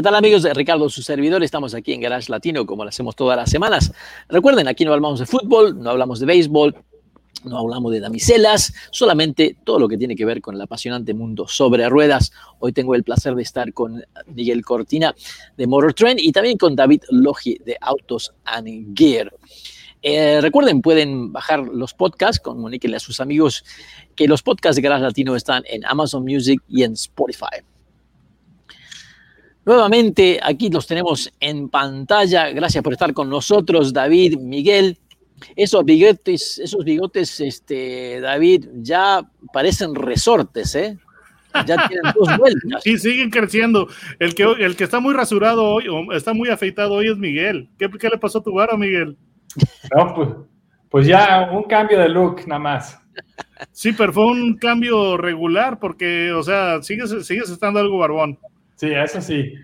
¿Qué 0.00 0.04
tal 0.04 0.14
amigos 0.14 0.44
Ricardo, 0.54 0.88
su 0.88 1.02
servidor? 1.02 1.44
Estamos 1.44 1.74
aquí 1.74 1.92
en 1.92 2.00
Garage 2.00 2.30
Latino 2.30 2.64
como 2.64 2.84
lo 2.84 2.88
hacemos 2.88 3.14
todas 3.14 3.36
las 3.36 3.50
semanas. 3.50 3.92
Recuerden, 4.30 4.66
aquí 4.66 4.82
no 4.86 4.94
hablamos 4.94 5.20
de 5.20 5.26
fútbol, 5.26 5.78
no 5.78 5.90
hablamos 5.90 6.20
de 6.20 6.24
béisbol, 6.24 6.74
no 7.44 7.58
hablamos 7.58 7.92
de 7.92 8.00
damiselas, 8.00 8.72
solamente 8.92 9.58
todo 9.62 9.78
lo 9.78 9.88
que 9.88 9.98
tiene 9.98 10.16
que 10.16 10.24
ver 10.24 10.40
con 10.40 10.54
el 10.54 10.60
apasionante 10.62 11.12
mundo 11.12 11.46
sobre 11.46 11.86
ruedas. 11.90 12.32
Hoy 12.60 12.72
tengo 12.72 12.94
el 12.94 13.04
placer 13.04 13.34
de 13.34 13.42
estar 13.42 13.74
con 13.74 14.02
Miguel 14.28 14.64
Cortina 14.64 15.14
de 15.58 15.66
Motor 15.66 15.92
Trend 15.92 16.20
y 16.20 16.32
también 16.32 16.56
con 16.56 16.74
David 16.74 17.02
Logi 17.10 17.58
de 17.62 17.76
Autos 17.78 18.32
and 18.46 18.96
Gear. 18.98 19.30
Eh, 20.00 20.40
recuerden, 20.40 20.80
pueden 20.80 21.30
bajar 21.30 21.60
los 21.60 21.92
podcasts, 21.92 22.40
comuníquenle 22.40 22.96
a 22.96 23.00
sus 23.00 23.20
amigos 23.20 23.66
que 24.16 24.26
los 24.26 24.42
podcasts 24.42 24.76
de 24.76 24.82
Garage 24.82 25.02
Latino 25.02 25.36
están 25.36 25.62
en 25.66 25.84
Amazon 25.84 26.24
Music 26.24 26.62
y 26.70 26.84
en 26.84 26.94
Spotify. 26.94 27.60
Nuevamente, 29.70 30.40
aquí 30.42 30.68
los 30.68 30.84
tenemos 30.84 31.32
en 31.38 31.68
pantalla. 31.68 32.50
Gracias 32.50 32.82
por 32.82 32.92
estar 32.92 33.14
con 33.14 33.30
nosotros, 33.30 33.92
David, 33.92 34.36
Miguel. 34.36 34.98
Esos 35.54 35.84
bigotes, 35.84 36.58
esos 36.58 36.84
bigotes, 36.84 37.38
este, 37.38 38.20
David, 38.20 38.66
ya 38.82 39.22
parecen 39.52 39.94
resortes, 39.94 40.74
¿eh? 40.74 40.98
Ya 41.68 41.86
tienen 41.86 42.12
dos 42.18 42.28
vueltas. 42.36 42.82
Sí, 42.82 42.98
siguen 42.98 43.30
creciendo. 43.30 43.86
El 44.18 44.34
que, 44.34 44.42
el 44.42 44.74
que 44.74 44.82
está 44.82 44.98
muy 44.98 45.14
rasurado 45.14 45.62
hoy, 45.62 45.86
o 45.86 46.12
está 46.14 46.34
muy 46.34 46.48
afeitado 46.48 46.94
hoy 46.94 47.08
es 47.08 47.16
Miguel. 47.16 47.68
¿Qué, 47.78 47.88
qué 47.90 48.08
le 48.08 48.18
pasó 48.18 48.38
a 48.38 48.42
tu 48.42 48.52
vara, 48.52 48.76
Miguel? 48.76 49.16
No, 49.94 50.14
pues, 50.16 50.28
pues 50.88 51.06
ya 51.06 51.48
un 51.52 51.62
cambio 51.62 52.00
de 52.00 52.08
look 52.08 52.40
nada 52.48 52.58
más. 52.58 53.00
Sí, 53.70 53.92
pero 53.92 54.12
fue 54.12 54.26
un 54.26 54.56
cambio 54.56 55.16
regular 55.16 55.78
porque, 55.78 56.32
o 56.32 56.42
sea, 56.42 56.82
sigues, 56.82 57.24
sigues 57.24 57.48
estando 57.50 57.78
algo 57.78 57.98
barbón. 57.98 58.36
Sí, 58.74 58.88
eso 58.90 59.20
sí. 59.20 59.54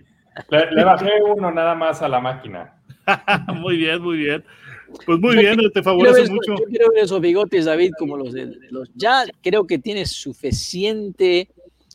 Le, 0.50 0.84
bajé 0.84 1.10
uno 1.22 1.50
nada 1.50 1.74
más 1.74 2.02
a 2.02 2.08
la 2.08 2.20
máquina. 2.20 2.74
muy 3.54 3.76
bien, 3.76 4.02
muy 4.02 4.18
bien. 4.18 4.44
Pues 5.04 5.18
muy 5.18 5.36
bien, 5.36 5.58
te 5.72 5.82
favorece 5.82 6.30
mucho. 6.30 6.54
Yo 6.58 6.64
quiero 6.68 6.90
ver 6.92 7.04
esos 7.04 7.20
bigotes, 7.20 7.64
David, 7.64 7.92
como 7.98 8.16
los 8.16 8.32
de 8.32 8.56
los. 8.70 8.90
Ya 8.94 9.24
creo 9.42 9.66
que 9.66 9.78
tienes 9.78 10.12
suficiente 10.12 11.48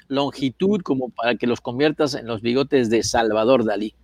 longitud 0.07 0.81
como 0.81 1.09
para 1.09 1.35
que 1.35 1.47
los 1.47 1.61
conviertas 1.61 2.15
en 2.15 2.27
los 2.27 2.41
bigotes 2.41 2.89
de 2.89 3.03
Salvador 3.03 3.63
Dalí. 3.65 3.95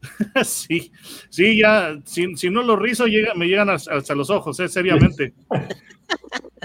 Sí, 0.44 0.92
sí, 1.28 1.58
ya, 1.58 1.98
si, 2.04 2.36
si 2.36 2.50
no 2.50 2.62
los 2.62 2.78
rizo, 2.78 3.06
llega, 3.06 3.34
me 3.34 3.46
llegan 3.46 3.68
hasta 3.68 4.14
los 4.14 4.30
ojos, 4.30 4.58
eh, 4.60 4.68
seriamente. 4.68 5.34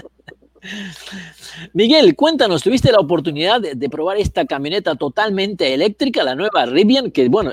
Miguel, 1.72 2.14
cuéntanos, 2.16 2.62
¿tuviste 2.62 2.90
la 2.90 2.98
oportunidad 2.98 3.60
de, 3.60 3.88
probar 3.88 4.16
esta 4.18 4.44
camioneta 4.44 4.94
totalmente 4.94 5.74
eléctrica, 5.74 6.24
la 6.24 6.34
nueva 6.34 6.66
Rivian, 6.66 7.10
que 7.10 7.28
bueno, 7.28 7.52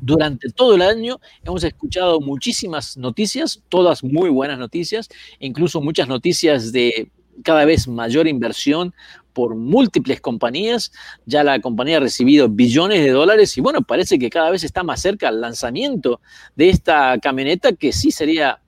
durante 0.00 0.50
todo 0.50 0.74
el 0.74 0.82
año 0.82 1.20
hemos 1.44 1.64
escuchado 1.64 2.20
muchísimas 2.20 2.96
noticias, 2.96 3.62
todas 3.68 4.02
muy 4.02 4.30
buenas 4.30 4.58
noticias, 4.58 5.08
incluso 5.38 5.80
muchas 5.80 6.08
noticias 6.08 6.72
de 6.72 7.10
cada 7.42 7.64
vez 7.64 7.88
mayor 7.88 8.26
inversión 8.26 8.94
por 9.32 9.54
múltiples 9.54 10.20
compañías. 10.20 10.92
Ya 11.26 11.44
la 11.44 11.60
compañía 11.60 11.98
ha 11.98 12.00
recibido 12.00 12.48
billones 12.48 13.02
de 13.02 13.10
dólares 13.10 13.56
y 13.56 13.60
bueno, 13.60 13.82
parece 13.82 14.18
que 14.18 14.30
cada 14.30 14.50
vez 14.50 14.64
está 14.64 14.82
más 14.82 15.00
cerca 15.00 15.28
el 15.28 15.40
lanzamiento 15.40 16.20
de 16.56 16.70
esta 16.70 17.18
camioneta 17.18 17.72
que 17.72 17.92
sí 17.92 18.10
sería 18.10 18.60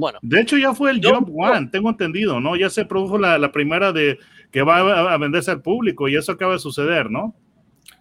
bueno. 0.00 0.18
De 0.22 0.40
hecho, 0.40 0.56
ya 0.56 0.74
fue 0.74 0.90
el 0.90 1.00
Jump 1.04 1.28
One, 1.32 1.68
tengo 1.70 1.90
entendido, 1.90 2.40
¿no? 2.40 2.56
Ya 2.56 2.70
se 2.70 2.84
produjo 2.84 3.18
la, 3.18 3.52
primera 3.52 3.92
de 3.92 4.18
que 4.50 4.62
va 4.62 5.12
a, 5.12 5.16
venderse 5.18 5.50
al 5.50 5.62
público 5.62 6.08
y 6.08 6.16
eso 6.16 6.32
acaba 6.32 6.54
de 6.54 6.58
suceder, 6.58 7.10
¿no? 7.10 7.34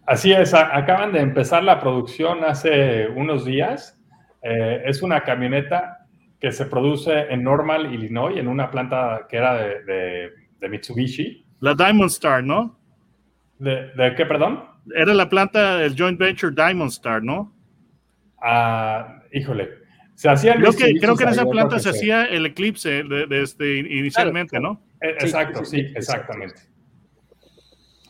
Así 0.06 0.32
es, 0.32 0.54
acaban 0.54 1.14
de 1.14 1.20
empezar 1.20 1.64
la 1.64 1.80
producción 1.80 2.44
hace 2.44 3.08
unos 3.10 3.46
días. 3.46 4.00
Eh, 4.42 4.82
es 4.86 5.04
una 5.04 5.22
camioneta 5.22 6.08
que 6.40 6.52
se 6.52 6.66
produce 6.66 7.32
en 7.32 7.44
Normal, 7.44 7.94
Illinois, 7.94 8.38
en 8.38 8.48
una 8.48 8.72
planta 8.72 9.28
que 9.30 9.38
era 9.38 9.56
de, 9.56 10.32
Mitsubishi. 10.68 11.46
La 11.60 11.76
Diamond 11.76 12.10
Star, 12.10 12.44
¿no? 12.44 12.80
¿De, 13.60 14.14
qué, 14.16 14.26
perdón? 14.26 14.64
Era 14.96 15.14
la 15.14 15.30
planta 15.30 15.78
del 15.78 15.96
joint 15.96 16.18
venture 16.18 16.54
Diamond 16.56 16.92
Star, 16.92 17.22
¿no? 17.22 17.54
Ah, 18.42 19.22
híjole, 19.34 19.70
se 20.20 20.28
hacía 20.28 20.56
creo 20.56 20.74
que, 20.74 21.00
creo 21.00 21.16
que 21.16 21.24
en 21.24 21.30
esa 21.30 21.46
planta 21.46 21.80
se 21.80 21.92
hacía 21.92 22.26
el 22.26 22.46
eclipse 22.46 23.04
de, 23.04 23.42
este, 23.42 23.78
inicialmente, 23.78 24.60
¿no? 24.60 24.82
Eh, 25.00 25.16
exacto, 25.18 25.64
sí, 25.64 25.80
exactamente. 25.96 26.62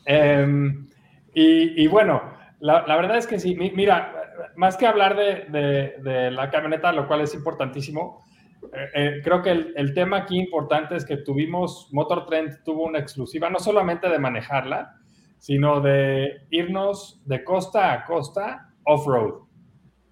Em, 0.07 0.89
y, 1.35 1.85
bueno, 1.85 2.33
la, 2.61 2.95
verdad 2.95 3.19
es 3.19 3.27
que 3.27 3.37
sí, 3.37 3.53
mira, 3.55 4.11
más 4.55 4.75
que 4.75 4.87
hablar 4.87 5.15
de, 5.15 6.31
la 6.31 6.49
camioneta, 6.49 6.91
lo 6.93 7.07
cual 7.07 7.21
es 7.21 7.35
importantísimo, 7.35 8.25
eh, 8.73 8.87
eh, 8.95 9.21
creo 9.23 9.43
que 9.43 9.51
el, 9.51 9.73
el, 9.75 9.93
tema 9.93 10.17
aquí 10.17 10.39
importante 10.39 10.95
es 10.95 11.05
que 11.05 11.17
tuvimos, 11.17 11.89
Motor 11.91 12.25
Trend 12.25 12.63
tuvo 12.63 12.85
una 12.85 12.97
exclusiva, 12.97 13.51
no 13.51 13.59
solamente 13.59 14.09
de 14.09 14.17
manejarla, 14.17 14.95
sino 15.37 15.79
de 15.79 16.41
irnos 16.49 17.21
de 17.27 17.43
costa 17.43 17.93
a 17.93 18.03
costa 18.03 18.71
off-road. 18.83 19.48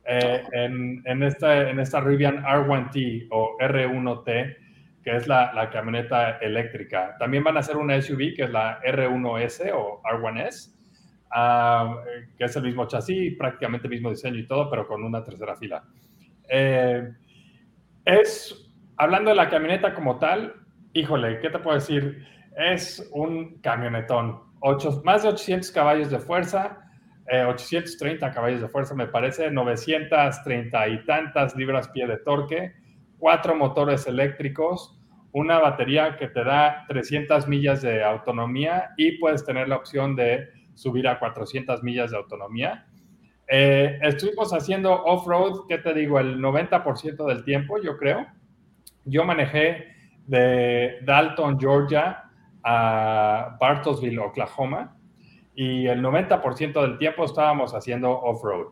Eh, 0.10 0.42
en, 0.54 1.24
esta, 1.24 1.70
en 1.70 1.82
esta 1.82 2.00
Rivian 2.00 2.42
R1T 2.42 3.28
o 3.30 3.58
R1T, 3.60 4.58
que 5.04 5.16
es 5.16 5.28
la, 5.28 5.70
camioneta 5.70 6.38
eléctrica. 6.38 7.18
También 7.20 7.44
van 7.44 7.58
a 7.58 7.60
hacer 7.60 7.76
una 7.76 8.02
SUV, 8.02 8.34
que 8.36 8.44
es 8.44 8.50
la 8.50 8.82
R1S 8.82 9.70
o 9.74 10.02
R1S, 10.04 10.74
ah, 11.32 11.98
que 12.38 12.46
es 12.46 12.56
el 12.56 12.64
mismo 12.64 12.88
chasis, 12.88 13.36
prácticamente 13.38 13.88
el 13.88 13.92
mismo 13.92 14.10
diseño 14.10 14.38
y 14.40 14.48
todo, 14.48 14.70
pero 14.70 14.88
con 14.88 15.04
una 15.04 15.24
tercera 15.24 15.58
fila. 15.58 15.84
Eh, 16.50 17.12
es, 18.06 18.72
hablando 18.96 19.32
de 19.32 19.36
la 19.36 19.50
camioneta 19.50 19.94
como 19.94 20.20
tal, 20.20 20.54
híjole, 20.94 21.40
¿qué 21.40 21.50
te 21.50 21.60
puedo 21.60 21.76
decir? 21.76 22.26
Es 22.56 23.10
un 23.12 23.60
camionetón. 23.60 24.40
Ocho, 24.62 25.02
más 25.04 25.24
de 25.24 25.30
800 25.30 25.70
caballos 25.72 26.10
de 26.10 26.20
fuerza, 26.20 26.87
830 27.30 28.26
eh, 28.26 28.32
caballos 28.34 28.62
de 28.62 28.70
fuerza, 28.70 28.96
me 28.96 29.08
parece, 29.08 29.52
930 29.52 30.88
y 30.88 31.06
tantas 31.06 31.56
libras 31.56 31.90
pie 31.90 32.08
de 32.08 32.18
torque, 32.18 32.74
cuatro 33.18 33.56
motores 33.56 34.08
eléctricos, 34.08 34.98
una 35.34 35.60
batería 35.60 36.16
que 36.16 36.28
te 36.28 36.44
da 36.44 36.86
300 36.88 37.48
millas 37.48 37.82
de 37.82 38.04
autonomía 38.04 38.92
y 38.98 39.18
puedes 39.18 39.46
tener 39.46 39.68
la 39.68 39.76
opción 39.76 40.16
de 40.16 40.48
subir 40.74 41.08
a 41.08 41.20
400 41.20 41.84
millas 41.84 42.12
de 42.12 42.18
autonomía. 42.18 42.88
Eh, 43.50 44.00
estuvimos 44.02 44.54
haciendo 44.54 44.94
off-road, 45.04 45.68
¿qué 45.68 45.80
te 45.80 45.94
digo? 45.94 46.20
El 46.20 46.40
90% 46.40 47.26
del 47.28 47.44
tiempo, 47.44 47.82
yo 47.82 47.98
creo. 47.98 48.26
Yo 49.06 49.26
manejé 49.26 49.88
de 50.26 51.00
Dalton, 51.04 51.60
Georgia, 51.60 52.24
a 52.64 53.58
Bartlesville, 53.60 54.20
Oklahoma 54.20 54.97
y 55.60 55.88
el 55.88 56.04
90% 56.04 56.82
del 56.84 57.00
tiempo 57.00 57.26
estábamos 57.26 57.74
haciendo 57.74 58.12
off-road. 58.12 58.68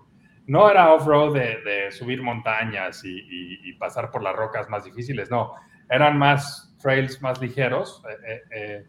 No 0.46 0.70
era 0.70 0.94
off-road 0.94 1.34
de, 1.34 1.92
subir 1.92 2.22
montañas 2.22 3.02
y, 3.04 3.74
pasar 3.80 4.12
por 4.12 4.22
las 4.22 4.36
rocas 4.36 4.70
más 4.70 4.86
difíciles, 4.86 5.32
no, 5.32 5.54
eran 5.90 6.16
más 6.20 6.76
trails 6.80 7.20
más 7.24 7.42
ligeros, 7.42 8.04
eh, 8.08 8.14
eh, 8.28 8.42
eh, 8.52 8.86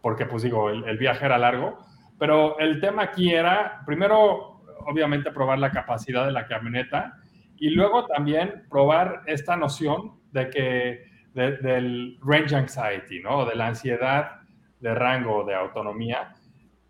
porque 0.00 0.24
pues 0.24 0.44
digo, 0.44 0.70
el, 0.70 0.96
viaje 0.98 1.26
era 1.26 1.36
largo, 1.36 1.84
pero 2.16 2.56
el 2.60 2.80
tema 2.80 3.02
aquí 3.02 3.34
era, 3.34 3.82
primero, 3.84 4.62
obviamente, 4.86 5.32
probar 5.32 5.58
la 5.58 5.72
capacidad 5.72 6.24
de 6.24 6.32
la 6.32 6.46
camioneta 6.46 7.14
y 7.56 7.70
luego 7.70 8.06
también 8.06 8.66
probar 8.70 9.22
esta 9.26 9.56
noción 9.56 10.12
de 10.30 10.48
que, 10.48 11.04
del 11.34 12.18
range 12.22 12.54
anxiety, 12.54 13.20
¿no? 13.20 13.44
De 13.44 13.56
la 13.56 13.66
ansiedad 13.66 14.42
de 14.78 14.94
rango 14.94 15.42
de 15.44 15.56
autonomía 15.56 16.34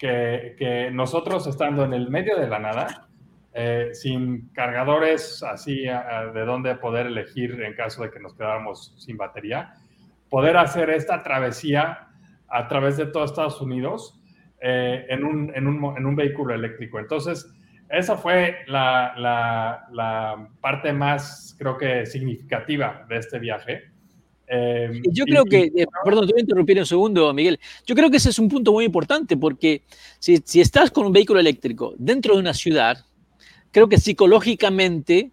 que, 0.03 0.91
nosotros 0.93 1.47
estando 1.47 1.85
en 1.85 1.93
el 1.93 2.11
medio 2.11 2.37
de 2.37 2.49
la 2.49 2.59
nada, 2.59 3.09
eh, 3.55 3.91
sin 3.93 4.49
cargadores 4.49 5.43
así 5.43 5.85
de 5.85 6.45
dónde 6.45 6.75
poder 6.77 7.07
elegir 7.07 7.61
en 7.63 7.75
caso 7.75 8.03
de 8.03 8.11
que 8.11 8.19
nos 8.19 8.35
quedáramos 8.35 8.95
sin 8.99 9.17
batería, 9.17 9.75
poder 10.29 10.57
hacer 10.57 10.91
esta 10.91 11.23
travesía 11.23 12.09
a 12.49 12.69
través 12.69 12.97
de 12.97 13.07
todo 13.07 13.25
Estados 13.25 13.61
Unidos 13.61 14.19
eh, 14.61 15.07
en, 15.09 15.25
un, 15.25 15.53
en, 15.55 15.67
un, 15.67 15.97
en, 15.97 16.07
un, 16.07 16.17
vehículo 16.17 16.55
eléctrico. 16.55 16.99
Entonces, 16.99 17.53
esa 17.89 18.17
fue 18.17 18.59
la, 18.67 19.15
la, 19.17 19.87
la, 19.93 20.49
parte 20.61 20.93
más, 20.93 21.55
creo 21.59 21.77
que, 21.77 22.07
significativa 22.07 23.05
de 23.09 23.19
este 23.19 23.39
viaje. 23.39 23.92
Eh, 24.55 25.01
Yo 25.11 25.25
creo 25.25 25.47
que, 25.47 25.73
eh, 25.75 25.87
perdón, 26.05 26.27
te 26.27 26.35
voy 26.35 26.41
a 26.41 26.43
interrumpir 26.43 26.79
un 26.79 26.85
segundo, 26.85 27.33
Miguel. 27.33 27.59
Yo 27.87 27.95
creo 27.95 28.11
que 28.11 28.19
ese 28.19 28.29
es 28.29 28.39
un 28.39 28.51
punto 28.51 28.71
muy 28.71 28.85
importante 28.85 29.35
porque 29.35 29.83
si, 30.19 30.43
si 30.45 30.61
estás 30.61 30.91
con 30.91 31.07
un 31.07 31.13
vehículo 31.13 31.41
eléctrico 31.41 31.95
dentro 31.97 32.35
de 32.35 32.41
una 32.41 32.53
ciudad, 32.53 33.03
creo 33.71 33.89
que 33.89 33.97
psicológicamente 33.97 35.31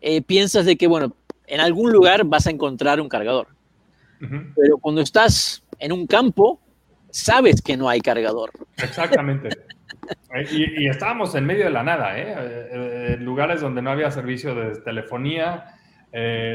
eh, 0.00 0.22
piensas 0.22 0.64
de 0.64 0.76
que, 0.76 0.86
bueno, 0.86 1.14
en 1.46 1.60
algún 1.60 1.92
lugar 1.92 2.24
vas 2.24 2.46
a 2.46 2.50
encontrar 2.50 2.98
un 2.98 3.10
cargador. 3.10 3.48
Pero 4.18 4.78
cuando 4.78 5.02
estás 5.02 5.62
en 5.78 5.92
un 5.92 6.06
campo, 6.06 6.58
sabes 7.10 7.60
que 7.60 7.76
no 7.76 7.90
hay 7.90 8.00
cargador. 8.00 8.50
Exactamente. 8.78 9.50
y, 10.50 10.88
estábamos 10.88 11.34
en 11.34 11.44
medio 11.44 11.64
de 11.64 11.70
la 11.70 11.82
nada, 11.82 12.18
¿eh? 12.18 13.12
en 13.12 13.22
lugares 13.22 13.60
donde 13.60 13.82
no 13.82 13.90
había 13.90 14.10
servicio 14.10 14.54
de 14.54 14.80
telefonía, 14.80 15.74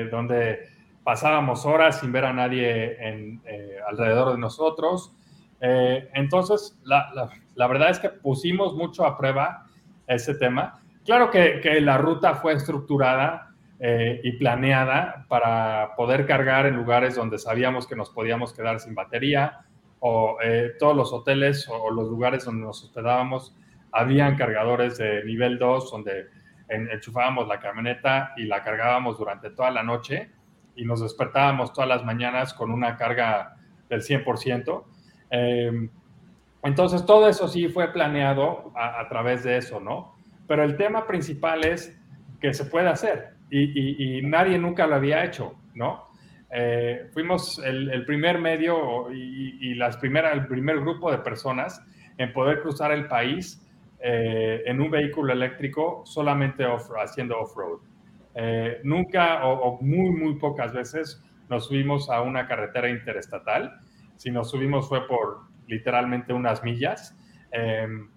donde 0.09 0.70
pasábamos 1.03 1.65
horas 1.65 1.99
sin 1.99 2.11
ver 2.11 2.25
a 2.25 2.33
nadie 2.33 2.97
eh, 2.99 3.79
alrededor 3.87 4.33
de 4.33 4.37
nosotros. 4.37 5.13
Eh, 5.59 6.09
entonces, 6.13 6.79
la, 6.83 7.29
la, 7.55 7.67
verdad 7.67 7.89
es 7.89 7.99
que 7.99 8.09
pusimos 8.09 8.73
mucho 8.75 9.05
a 9.05 9.17
prueba 9.17 9.65
ese 10.07 10.35
tema. 10.35 10.79
Claro 11.05 11.29
que, 11.29 11.59
que 11.61 11.81
la 11.81 11.97
ruta 11.97 12.35
fue 12.35 12.53
estructurada 12.53 13.51
eh, 13.79 14.21
y 14.23 14.33
planeada 14.33 15.25
para 15.27 15.95
poder 15.95 16.25
cargar 16.25 16.65
en 16.65 16.75
lugares 16.75 17.15
donde 17.15 17.39
sabíamos 17.39 17.87
que 17.87 17.95
nos 17.95 18.09
podíamos 18.09 18.53
quedar 18.53 18.79
sin 18.79 18.93
batería 18.93 19.65
o 20.03 20.37
todos 20.79 20.95
los 20.97 21.13
hoteles 21.13 21.67
o 21.69 21.91
los 21.91 22.09
lugares 22.09 22.43
donde 22.43 22.65
nos 22.65 22.83
hospedábamos 22.83 23.55
habían 23.91 24.35
cargadores 24.35 24.97
de 24.97 25.23
nivel 25.25 25.59
2 25.59 25.91
donde 25.91 26.25
enchufábamos 26.69 27.47
la 27.47 27.59
camioneta 27.59 28.33
y 28.35 28.45
la 28.45 28.63
cargábamos 28.63 29.19
durante 29.19 29.51
toda 29.51 29.69
la 29.69 29.83
noche 29.83 30.31
y 30.75 30.85
nos 30.85 31.01
despertábamos 31.01 31.73
todas 31.73 31.89
las 31.89 32.03
mañanas 32.03 32.53
con 32.53 32.71
una 32.71 32.97
carga 32.97 33.57
del 33.89 34.01
100%. 34.01 34.85
Em, 35.29 35.89
entonces, 36.63 37.05
todo 37.05 37.27
eso 37.27 37.47
sí 37.47 37.67
fue 37.67 37.91
planeado 37.91 38.71
a, 38.75 39.07
través 39.09 39.43
de 39.43 39.57
eso, 39.57 39.79
¿no? 39.79 40.15
Pero 40.47 40.63
el 40.63 40.77
tema 40.77 41.07
principal 41.07 41.65
es 41.65 41.97
que 42.39 42.53
se 42.53 42.65
puede 42.65 42.87
hacer 42.87 43.33
y, 43.49 44.21
nadie 44.23 44.57
nunca 44.57 44.87
lo 44.87 44.95
había 44.95 45.23
hecho, 45.23 45.55
¿no? 45.73 46.07
Eh, 46.53 47.09
fuimos 47.13 47.59
el, 47.63 48.05
primer 48.05 48.39
medio 48.39 49.11
y, 49.11 49.73
las 49.75 49.97
primeras, 49.97 50.33
el 50.33 50.47
primer 50.47 50.79
grupo 50.79 51.11
de 51.11 51.19
personas 51.19 51.83
en 52.17 52.31
poder 52.33 52.61
cruzar 52.61 52.91
el 52.91 53.07
país 53.07 53.67
eh, 53.99 54.63
en 54.65 54.81
un 54.81 54.91
vehículo 54.91 55.33
eléctrico 55.33 56.03
solamente 56.05 56.65
haciendo 57.01 57.39
off-road. 57.39 57.79
Eh, 58.35 58.79
nunca 58.83 59.45
o, 59.45 59.79
muy, 59.81 60.11
muy 60.11 60.35
pocas 60.35 60.73
veces 60.73 61.23
nos 61.49 61.67
subimos 61.67 62.09
a 62.09 62.21
una 62.21 62.47
carretera 62.47 62.89
interestatal. 62.89 63.79
Si 64.15 64.31
nos 64.31 64.49
subimos 64.49 64.87
fue 64.87 65.07
por 65.07 65.41
literalmente 65.67 66.33
unas 66.33 66.63
millas. 66.63 67.17
Em, 67.51 68.09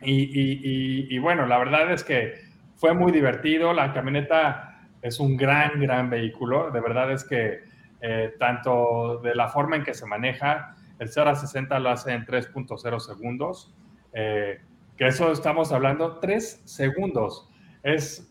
y, 0.00 1.18
bueno, 1.18 1.46
la 1.46 1.58
verdad 1.58 1.90
es 1.92 2.04
que 2.04 2.34
fue 2.76 2.94
muy 2.94 3.10
divertido. 3.10 3.72
La 3.72 3.92
camioneta 3.92 4.86
es 5.02 5.18
un 5.18 5.36
gran, 5.36 5.80
gran 5.80 6.10
vehículo. 6.10 6.70
De 6.70 6.80
verdad 6.80 7.10
es 7.12 7.24
que 7.24 7.64
eh, 8.00 8.34
tanto 8.38 9.20
de 9.22 9.34
la 9.34 9.48
forma 9.48 9.76
en 9.76 9.82
que 9.82 9.94
se 9.94 10.06
maneja, 10.06 10.76
el 10.98 11.08
0 11.08 11.30
a 11.30 11.34
60 11.34 11.78
lo 11.80 11.90
hace 11.90 12.12
en 12.12 12.26
3.0 12.26 13.00
segundos. 13.00 13.74
Eh, 14.12 14.60
que 14.96 15.06
eso 15.06 15.32
estamos 15.32 15.72
hablando, 15.72 16.18
3 16.18 16.62
segundos. 16.64 17.48
Es 17.82 18.30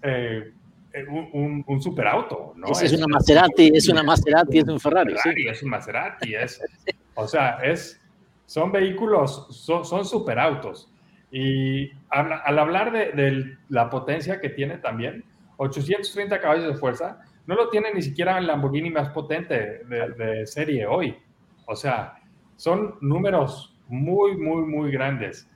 eh, 0.93 1.05
un, 1.07 1.63
un, 1.67 1.81
superauto, 1.81 2.53
¿no? 2.55 2.67
Es, 2.67 2.93
una 2.93 3.07
Maserati, 3.07 3.71
es 3.73 3.87
una 3.89 4.03
Maserati, 4.03 4.59
es 4.59 4.67
un 4.67 4.79
Ferrari. 4.79 5.15
Es 5.47 5.63
un 5.63 5.69
Maserati, 5.69 6.35
es, 6.35 6.61
o 7.15 7.27
sea, 7.27 7.59
es, 7.63 8.01
son 8.45 8.71
vehículos, 8.71 9.47
son, 9.49 9.85
son 9.85 10.05
superautos. 10.05 10.91
Y 11.31 11.91
al, 12.09 12.57
hablar 12.57 12.91
de, 12.91 13.57
la 13.69 13.89
potencia 13.89 14.39
que 14.39 14.49
tiene 14.49 14.77
también, 14.77 15.23
830 15.57 16.39
caballos 16.39 16.67
de 16.67 16.75
fuerza, 16.75 17.19
no 17.45 17.55
lo 17.55 17.69
tiene 17.69 17.93
ni 17.93 18.01
siquiera 18.01 18.37
el 18.37 18.47
Lamborghini 18.47 18.89
más 18.89 19.09
potente 19.09 19.83
de, 19.85 20.09
de 20.17 20.47
serie 20.47 20.85
hoy. 20.85 21.15
O 21.65 21.75
sea, 21.75 22.15
son 22.55 22.95
números 23.01 23.77
muy, 23.87 24.37
muy, 24.37 24.63
muy 24.63 24.91
grandes. 24.91 25.49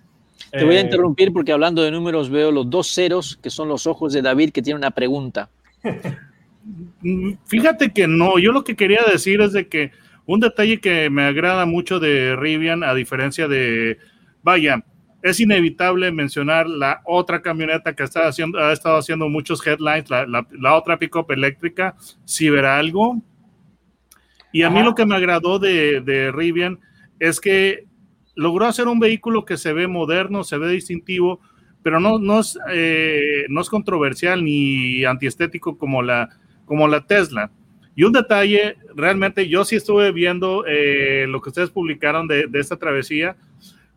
Te 0.51 0.63
voy 0.65 0.75
a 0.75 0.79
eh, 0.79 0.83
interrumpir 0.83 1.31
porque 1.31 1.51
hablando 1.51 1.81
de 1.81 1.91
números 1.91 2.29
veo 2.29 2.51
los 2.51 2.69
dos 2.69 2.93
ceros 2.93 3.38
que 3.41 3.49
son 3.49 3.67
los 3.67 3.85
ojos 3.88 4.13
de 4.13 4.21
David 4.21 4.51
que 4.51 4.61
tiene 4.61 4.77
una 4.77 4.91
pregunta. 4.91 5.49
Fíjate 7.47 7.91
que 7.91 8.07
no, 8.07 8.38
yo 8.39 8.51
lo 8.51 8.63
que 8.63 8.75
quería 8.75 9.01
decir 9.11 9.41
es 9.41 9.53
de 9.53 9.67
que 9.67 9.91
un 10.25 10.39
detalle 10.39 10.79
que 10.79 11.09
me 11.09 11.23
agrada 11.23 11.65
mucho 11.65 11.99
de 11.99 12.35
Rivian, 12.35 12.83
a 12.83 12.93
diferencia 12.93 13.47
de, 13.47 13.97
vaya, 14.43 14.83
es 15.23 15.39
inevitable 15.39 16.11
mencionar 16.11 16.67
la 16.67 17.01
otra 17.05 17.41
camioneta 17.41 17.95
que 17.95 18.03
está 18.03 18.27
haciendo, 18.27 18.59
ha 18.59 18.73
estado 18.73 18.97
haciendo 18.97 19.29
muchos 19.29 19.65
headlines, 19.65 20.09
la, 20.09 20.25
la, 20.25 20.75
otra 20.75 20.97
pickup 20.97 21.31
eléctrica, 21.31 21.95
algo 22.65 23.21
Y 24.51 24.63
a 24.63 24.69
mí 24.69 24.81
lo 24.83 24.95
que 24.95 25.05
me 25.05 25.15
agradó 25.15 25.59
de, 25.59 26.01
de 26.01 26.31
Rivian 26.31 26.79
es 27.19 27.39
que 27.39 27.85
logró 28.35 28.65
hacer 28.65 28.87
un 28.87 28.99
vehículo 28.99 29.45
que 29.45 29.57
se 29.57 29.73
ve 29.73 29.87
moderno, 29.87 30.43
se 30.43 30.57
ve 30.57 30.69
distintivo, 30.69 31.39
pero 31.83 31.99
no, 31.99 32.19
no, 32.19 32.39
es, 32.39 32.57
eh, 32.71 33.45
no 33.49 33.61
es 33.61 33.69
controversial 33.69 34.43
ni 34.43 35.03
antiestético 35.03 35.77
como 35.77 36.01
la, 36.01 36.29
como 36.65 36.87
la 36.87 37.05
Tesla. 37.05 37.51
Y 37.95 38.03
un 38.03 38.13
detalle, 38.13 38.77
realmente 38.95 39.47
yo 39.49 39.65
sí 39.65 39.75
estuve 39.75 40.11
viendo 40.11 40.63
eh, 40.65 41.25
lo 41.27 41.41
que 41.41 41.49
ustedes 41.49 41.69
publicaron 41.71 42.27
de, 42.27 42.47
esta 42.53 42.77
travesía. 42.77 43.35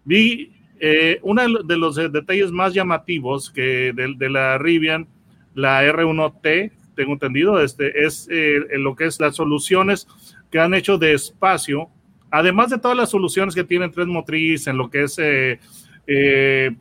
Vi 0.04 0.52
eh, 0.80 1.20
uno 1.22 1.62
de 1.62 1.76
los 1.76 1.96
detalles 1.96 2.50
más 2.50 2.74
llamativos 2.74 3.50
que 3.50 3.92
de, 3.94 4.30
la 4.30 4.58
Rivian, 4.58 5.06
la 5.54 5.84
R1T, 5.84 6.72
tengo 6.96 7.12
entendido, 7.12 7.60
este, 7.60 8.04
es 8.04 8.28
lo 8.72 8.94
que 8.96 9.06
es 9.06 9.20
las 9.20 9.36
soluciones 9.36 10.06
que 10.50 10.58
han 10.58 10.74
hecho 10.74 10.98
de 10.98 11.12
espacio 11.12 11.88
además 12.34 12.70
de 12.70 12.78
todas 12.78 12.96
las 12.96 13.10
soluciones 13.10 13.54
que 13.54 13.62
tienen 13.62 13.92
Tres 13.92 14.08
Motriz 14.08 14.66
en 14.66 14.76
lo 14.76 14.90
que 14.90 15.04
es, 15.04 15.16
eh, 15.20 15.60
eh, 16.08 16.72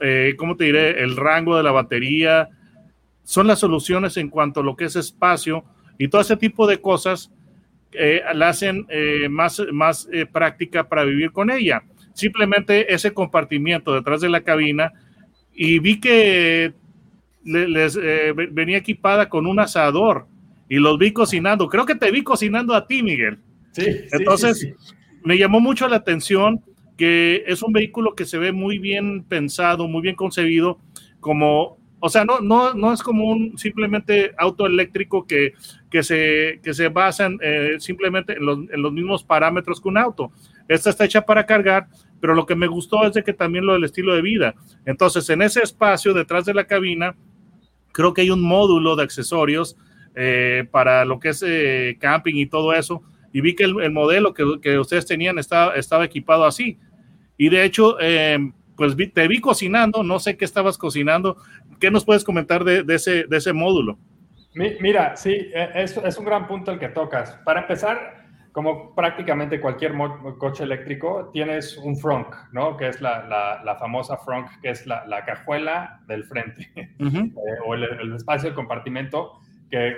eh, 0.00 0.34
¿cómo 0.38 0.56
te 0.56 0.64
diré?, 0.64 1.02
el 1.02 1.18
rango 1.18 1.54
de 1.54 1.62
la 1.62 1.70
batería, 1.70 2.48
son 3.22 3.46
las 3.46 3.58
soluciones 3.58 4.16
en 4.16 4.30
cuanto 4.30 4.60
a 4.60 4.62
lo 4.62 4.76
que 4.76 4.86
es 4.86 4.96
espacio 4.96 5.64
y 5.98 6.08
todo 6.08 6.22
ese 6.22 6.38
tipo 6.38 6.66
de 6.66 6.80
cosas 6.80 7.30
la 8.34 8.48
hacen 8.48 8.86
más, 9.28 9.60
más 9.72 10.08
práctica 10.32 10.88
para 10.88 11.04
vivir 11.04 11.30
con 11.30 11.50
ella. 11.50 11.82
Simplemente 12.14 12.92
ese 12.92 13.12
compartimiento 13.12 13.92
detrás 13.92 14.20
de 14.20 14.30
la 14.30 14.40
cabina 14.40 14.92
y 15.52 15.78
vi 15.78 16.00
que 16.00 16.72
les 17.44 17.98
venía 18.50 18.78
equipada 18.78 19.28
con 19.28 19.46
un 19.46 19.60
asador 19.60 20.26
y 20.68 20.76
los 20.76 20.98
vi 20.98 21.12
cocinando. 21.12 21.68
Creo 21.68 21.84
que 21.84 21.96
te 21.96 22.10
vi 22.10 22.22
cocinando 22.22 22.74
a 22.74 22.86
ti, 22.86 23.02
Miguel. 23.02 23.38
Entonces, 23.76 24.68
me 25.22 25.38
llamó 25.38 25.60
mucho 25.60 25.88
la 25.88 25.96
atención 25.96 26.62
que 27.00 27.44
es 27.46 27.62
un 27.62 27.72
vehículo 27.72 28.14
que 28.14 28.26
se 28.26 28.36
ve 28.36 28.52
muy 28.52 28.78
bien 28.78 29.24
pensado, 29.24 29.88
muy 29.88 30.02
bien 30.02 30.14
concebido, 30.14 30.78
como, 31.18 31.78
o 31.98 32.10
sea, 32.10 32.26
no, 32.26 32.40
no, 32.40 32.74
no 32.74 32.92
es 32.92 33.02
como 33.02 33.24
un 33.24 33.56
simplemente 33.56 34.32
auto 34.36 34.66
eléctrico 34.66 35.26
que, 35.26 35.54
que, 35.90 36.02
se, 36.02 36.60
que 36.62 36.74
se 36.74 36.88
basa 36.88 37.30
eh, 37.40 37.76
simplemente 37.78 38.34
en 38.34 38.44
los, 38.44 38.58
en 38.70 38.82
los, 38.82 38.92
mismos 38.92 39.24
parámetros 39.24 39.80
que 39.80 39.88
un 39.88 39.96
auto. 39.96 40.30
Esta 40.68 40.90
está 40.90 41.06
hecha 41.06 41.24
para 41.24 41.46
cargar, 41.46 41.88
pero 42.20 42.34
lo 42.34 42.44
que 42.44 42.54
me 42.54 42.66
gustó 42.66 43.06
es 43.06 43.14
de 43.14 43.24
que 43.24 43.32
también 43.32 43.64
lo 43.64 43.72
del 43.72 43.84
estilo 43.84 44.14
de 44.14 44.20
vida. 44.20 44.54
Entonces, 44.84 45.30
en 45.30 45.40
ese 45.40 45.62
espacio 45.62 46.12
detrás 46.12 46.44
de 46.44 46.52
la 46.52 46.66
cabina, 46.66 47.16
creo 47.92 48.12
que 48.12 48.20
hay 48.20 48.30
un 48.30 48.42
módulo 48.42 48.94
de 48.94 49.04
accesorios 49.04 49.74
eh, 50.14 50.66
para 50.70 51.06
lo 51.06 51.18
que 51.18 51.30
es 51.30 51.42
eh, 51.46 51.96
camping 51.98 52.34
y 52.34 52.44
todo 52.44 52.74
eso 52.74 53.02
y 53.32 53.40
vi 53.40 53.54
que 53.54 53.64
el, 53.64 53.92
modelo 53.92 54.34
que, 54.34 54.44
que, 54.60 54.78
ustedes 54.78 55.06
tenían 55.06 55.38
estaba, 55.38 55.74
estaba 55.74 56.04
equipado 56.04 56.44
así. 56.44 56.78
Y 57.36 57.48
de 57.48 57.64
hecho, 57.64 57.96
eh, 58.00 58.38
pues 58.76 58.96
te 59.12 59.28
vi 59.28 59.40
cocinando, 59.40 60.02
no 60.02 60.18
sé 60.18 60.36
qué 60.36 60.44
estabas 60.44 60.78
cocinando. 60.78 61.36
¿Qué 61.78 61.90
nos 61.90 62.04
puedes 62.04 62.24
comentar 62.24 62.64
de, 62.64 62.82
de 62.82 62.94
ese, 62.94 63.24
de 63.24 63.36
ese 63.36 63.52
módulo? 63.52 63.98
Mira, 64.54 65.16
sí, 65.16 65.32
e, 65.32 65.70
es, 65.74 65.96
es, 65.96 66.18
un 66.18 66.24
gran 66.24 66.48
punto 66.48 66.72
el 66.72 66.78
que 66.78 66.88
tocas. 66.88 67.32
Para 67.44 67.60
empezar, 67.60 68.24
como 68.52 68.94
prácticamente 68.94 69.60
cualquier 69.60 69.94
coche 70.38 70.64
eléctrico, 70.64 71.30
tienes 71.32 71.76
un 71.76 71.96
frunk, 71.96 72.34
¿no? 72.52 72.76
Que 72.76 72.88
es 72.88 73.00
la, 73.00 73.26
la, 73.26 73.62
la 73.64 73.76
famosa 73.76 74.16
frunk, 74.16 74.48
que 74.60 74.70
es 74.70 74.86
la, 74.86 75.06
la 75.06 75.24
cajuela 75.24 76.00
del 76.08 76.24
frente, 76.24 76.70
eh, 76.74 77.34
o 77.64 77.74
el, 77.74 77.84
el, 77.84 78.14
espacio 78.14 78.48
del 78.48 78.56
compartimento 78.56 79.40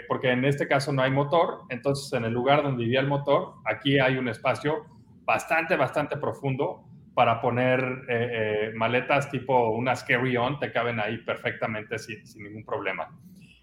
porque 0.09 0.31
en 0.31 0.45
este 0.45 0.69
caso 0.69 0.93
no 0.93 1.03
hay 1.03 1.11
motor, 1.11 1.63
entonces 1.71 2.13
en 2.13 2.25
el 2.25 2.33
lugar 2.33 2.63
donde 2.63 2.85
iría 2.85 3.01
el 3.01 3.07
motor, 3.07 3.55
aquí 3.65 3.99
hay 3.99 4.17
un 4.17 4.29
espacio 4.29 4.85
bastante, 5.25 5.77
bastante 5.77 6.17
profundo 6.17 6.85
para 7.15 7.41
poner 7.41 7.81
eh, 8.09 8.29
eh, 8.71 8.73
maletas 8.75 9.31
tipo 9.31 9.71
unas 9.71 10.03
carry-on, 10.05 10.59
te 10.59 10.73
caben 10.73 10.99
ahí 11.01 11.19
perfectamente 11.19 11.99
sin, 11.99 12.27
sin, 12.27 12.45
ningún 12.45 12.65
problema. 12.65 13.09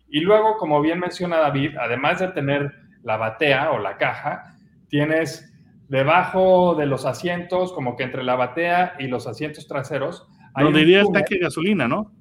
Y 0.10 0.22
luego, 0.22 0.58
como 0.58 0.82
bien 0.82 1.00
menciona 1.00 1.38
David, 1.38 1.78
además 1.78 2.20
de 2.20 2.30
tener 2.30 2.74
la 3.04 3.18
batea 3.18 3.72
o 3.72 3.80
la 3.80 3.98
caja, 3.98 4.56
tienes 4.88 5.54
debajo 5.88 6.76
de 6.76 6.86
los 6.86 7.06
asientos, 7.06 7.74
como 7.74 7.96
que 7.96 8.04
entre 8.04 8.24
la 8.24 8.36
batea 8.36 8.96
y 9.00 9.08
los 9.08 9.28
asientos 9.28 9.68
traseros. 9.68 10.28
Donde 10.56 10.82
iría 10.82 11.02
el 11.02 11.12
tanque 11.12 11.36
de 11.36 11.42
gasolina, 11.42 11.88
¿no? 11.88 12.12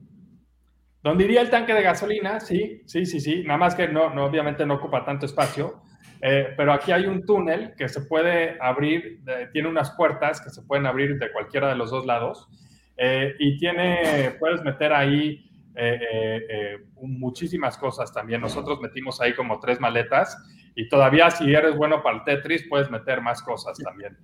Donde 1.02 1.25
iría 1.25 1.40
el 1.40 1.50
tanque 1.50 1.75
de 1.75 1.83
gasolina, 1.83 2.40
sí, 2.40 2.83
sí, 2.87 3.07
sí, 3.07 3.21
sí. 3.21 3.43
Nada 3.45 3.59
más 3.59 3.75
que 3.75 3.88
no, 3.88 4.11
no 4.11 4.25
obviamente 4.25 4.67
no 4.67 4.75
ocupa 4.75 5.05
tanto 5.05 5.26
espacio. 5.26 5.83
Eh, 6.21 6.55
pero 6.57 6.73
aquí 6.73 6.90
hay 6.90 7.07
un 7.07 7.25
túnel 7.25 7.75
que 7.76 7.88
se 7.88 8.00
puede 8.02 8.57
abrir, 8.61 9.21
tiene 9.52 9.69
unas 9.69 9.93
puertas 9.93 10.40
que 10.40 10.50
se 10.50 10.62
pueden 10.62 10.87
abrir 10.87 11.17
de 11.19 11.31
cualquiera 11.31 11.69
de 11.69 11.76
los 11.76 11.90
dos 11.90 12.07
lados 12.07 12.49
eh, 12.97 13.35
y 13.38 13.57
tiene, 13.57 14.33
puedes 14.40 14.62
meter 14.64 14.93
ahí 14.93 15.49
eh, 15.76 16.78
muchísimas 17.00 17.78
cosas 17.78 18.12
también. 18.12 18.40
Nosotros 18.40 18.81
metimos 18.81 19.21
ahí 19.21 19.33
como 19.35 19.61
tres 19.61 19.81
maletas 19.81 20.37
y 20.75 20.88
todavía 20.88 21.31
si 21.31 21.55
eres 21.55 21.76
bueno 21.76 22.02
para 22.02 22.17
el 22.17 22.25
Tetris 22.25 22.67
puedes 22.69 22.90
meter 22.90 23.21
más 23.21 23.40
cosas 23.43 23.78
también. 23.78 24.17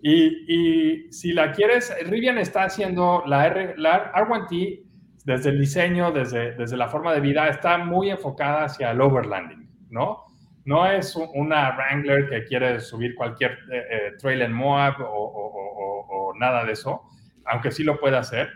Y, 0.00 0.44
y, 0.54 1.12
si 1.12 1.32
la 1.32 1.50
quieres, 1.52 1.92
Rivian 2.08 2.38
está 2.38 2.64
haciendo 2.64 3.24
la, 3.26 3.46
R, 3.48 3.74
la 3.78 4.12
R1T 4.12 4.87
desde 5.24 5.50
el 5.50 5.58
diseño, 5.58 6.12
desde, 6.12 6.52
desde 6.52 6.76
la 6.76 6.88
forma 6.88 7.12
de 7.12 7.20
vida, 7.20 7.48
está 7.48 7.78
muy 7.78 8.10
enfocada 8.10 8.64
hacia 8.64 8.90
el 8.90 9.00
overlanding. 9.00 9.68
¿no? 9.90 10.24
No 10.64 10.86
es 10.86 11.16
una 11.16 11.70
Wrangler 11.76 12.28
que 12.28 12.44
quiere 12.44 12.80
subir 12.80 13.14
cualquier 13.14 13.52
eh, 13.72 13.84
eh, 13.90 14.12
trail 14.18 14.42
en 14.42 14.52
Moab 14.52 14.96
o, 15.00 16.34
nada 16.38 16.64
de 16.64 16.72
eso, 16.72 17.02
aunque 17.46 17.72
sí 17.72 17.82
lo 17.82 17.98
puede 17.98 18.16
hacer, 18.16 18.48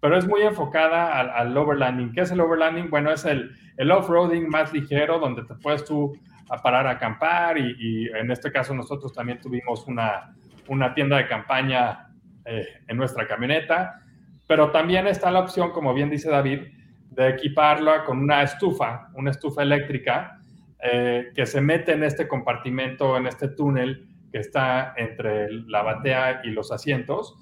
pero 0.00 0.16
es 0.16 0.26
muy 0.26 0.42
enfocada 0.42 1.20
al, 1.20 1.56
overlanding. 1.56 2.12
¿Qué 2.12 2.22
es 2.22 2.30
el 2.32 2.40
overlanding? 2.40 2.90
Bueno, 2.90 3.12
es 3.12 3.24
el, 3.26 3.52
el 3.76 3.90
off-roading 3.92 4.48
más 4.48 4.72
ligero, 4.72 5.20
donde 5.20 5.44
te 5.44 5.54
puedes 5.54 5.84
tú 5.84 6.18
a 6.50 6.56
parar 6.56 6.86
a 6.86 6.92
acampar 6.92 7.58
y, 7.58 8.08
en 8.08 8.30
este 8.30 8.50
caso 8.50 8.74
nosotros 8.74 9.12
también 9.12 9.40
tuvimos 9.40 9.86
una, 9.86 10.34
una 10.68 10.94
tienda 10.94 11.18
de 11.18 11.28
campaña 11.28 12.08
eh, 12.44 12.66
en 12.88 12.96
nuestra 12.96 13.26
camioneta, 13.26 14.00
pero 14.48 14.72
también 14.72 15.06
está 15.06 15.30
la 15.30 15.40
opción, 15.40 15.70
como 15.70 15.94
bien 15.94 16.10
dice 16.10 16.30
David, 16.30 16.62
de 17.10 17.28
equiparla 17.28 18.04
con 18.04 18.18
una 18.18 18.42
estufa, 18.42 19.10
una 19.14 19.30
estufa 19.30 19.62
eléctrica, 19.62 20.40
eh, 20.82 21.32
que 21.34 21.44
se 21.44 21.60
mete 21.60 21.92
en 21.92 22.02
este 22.02 22.26
compartimento, 22.26 23.16
en 23.16 23.26
este 23.26 23.48
túnel 23.48 24.08
que 24.32 24.38
está 24.38 24.94
entre 24.96 25.50
la 25.50 25.82
batea 25.82 26.40
y 26.44 26.50
los 26.50 26.72
asientos, 26.72 27.36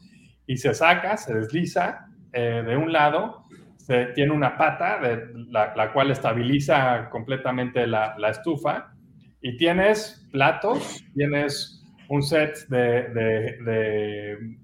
y 0.46 0.56
se 0.56 0.75
saca, 0.75 1.16
se 1.16 1.32
desliza 1.34 2.08
eh, 2.32 2.64
de 2.66 2.76
un 2.76 2.92
lado, 2.92 3.44
se, 3.76 4.06
tiene 4.06 4.32
una 4.32 4.56
pata, 4.56 4.98
de 4.98 5.28
la, 5.50 5.92
cual 5.92 6.10
estabiliza 6.10 7.08
completamente 7.10 7.86
la, 7.86 8.16
estufa, 8.28 8.94
y 9.40 9.56
tienes 9.56 10.26
platos, 10.32 11.04
tienes 11.14 11.84
un 12.08 12.22
set 12.22 12.66
de, 12.68 13.58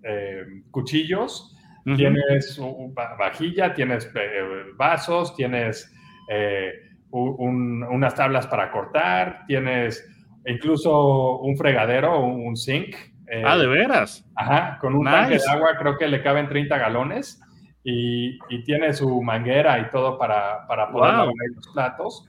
eh, 0.03 0.45
cuchillos, 0.71 1.57
tienes 1.85 2.61
vajilla, 3.19 3.75
tienes 3.75 4.11
vasos, 4.77 5.35
tienes 5.37 5.93
unas 7.11 8.15
tablas 8.15 8.47
para 8.47 8.71
cortar, 8.71 9.45
tienes 9.47 10.09
incluso 10.47 11.39
un 11.39 11.57
fregadero, 11.57 12.21
un, 12.21 12.57
sink. 12.57 12.95
Eh, 13.29 13.43
ah, 13.45 13.57
de 13.57 13.67
veras. 13.67 14.29
Ajá, 14.35 14.79
con 14.81 14.95
un 14.95 15.05
tanque 15.05 15.39
de 15.39 15.51
agua 15.51 15.77
creo 15.79 15.97
que 15.97 16.09
le 16.09 16.23
caben 16.23 16.49
30 16.49 16.77
galones 16.77 17.41
y, 17.85 18.39
tiene 18.65 18.93
su 18.93 19.23
manguera 19.23 19.79
y 19.79 19.91
todo 19.91 20.19
para, 20.19 20.67
para 20.67 20.91
poder 20.91 21.13
lavar 21.13 21.35
los 21.55 21.69
platos. 21.73 22.29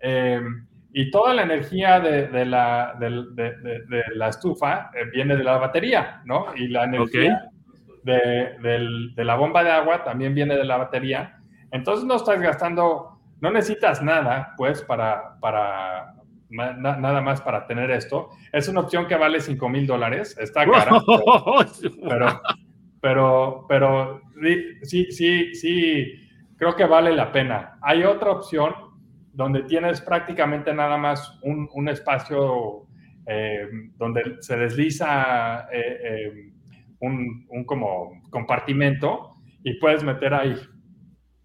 Em, 0.00 0.66
y 0.92 1.10
toda 1.10 1.34
la 1.34 1.42
energía 1.42 1.98
de, 1.98 2.44
la, 2.44 2.94
de, 3.00 4.04
la, 4.14 4.28
estufa 4.28 4.90
eh, 4.94 5.06
viene 5.12 5.36
de 5.36 5.42
la 5.42 5.56
batería, 5.56 6.22
¿no? 6.24 6.46
Y 6.54 6.68
la 6.68 6.84
energía 6.84 7.50
de, 8.04 9.12
la 9.16 9.34
bomba 9.34 9.64
de 9.64 9.70
agua 9.70 10.04
también 10.04 10.34
viene 10.34 10.56
de 10.56 10.64
la 10.64 10.76
batería. 10.76 11.40
Entonces 11.70 12.04
no 12.04 12.16
estás 12.16 12.40
gastando 12.40 13.14
no 13.44 13.50
necesitas 13.50 14.02
nada, 14.02 14.54
pues, 14.56 14.80
para, 14.82 15.38
para 15.38 16.14
nada 16.48 17.20
más 17.20 17.42
para 17.42 17.66
tener 17.66 17.90
esto. 17.90 18.30
Es 18.50 18.68
una 18.68 18.80
opción 18.80 19.06
que 19.06 19.16
vale 19.16 19.38
5 19.38 19.68
mil 19.68 19.86
dólares, 19.86 20.34
está 20.40 20.64
cara, 20.70 21.02
pero, 22.08 22.40
pero, 23.02 23.66
pero, 23.68 24.22
sí, 24.82 25.12
sí, 25.12 25.54
sí, 25.54 26.14
creo 26.56 26.74
que 26.74 26.86
vale 26.86 27.12
la 27.12 27.32
pena. 27.32 27.76
Hay 27.82 28.04
otra 28.04 28.30
opción 28.30 28.72
donde 29.34 29.64
tienes 29.64 30.00
prácticamente 30.00 30.72
nada 30.72 30.96
más 30.96 31.38
un, 31.42 31.88
espacio 31.88 32.86
eh, 33.26 33.68
donde 33.96 34.36
se 34.40 34.56
desliza 34.56 35.68
eh, 35.70 36.00
eh, 36.02 36.52
un, 37.04 37.46
un, 37.48 37.64
como 37.64 38.20
compartimento 38.30 39.30
y 39.62 39.78
puedes 39.78 40.02
meter 40.04 40.34
ahí 40.34 40.56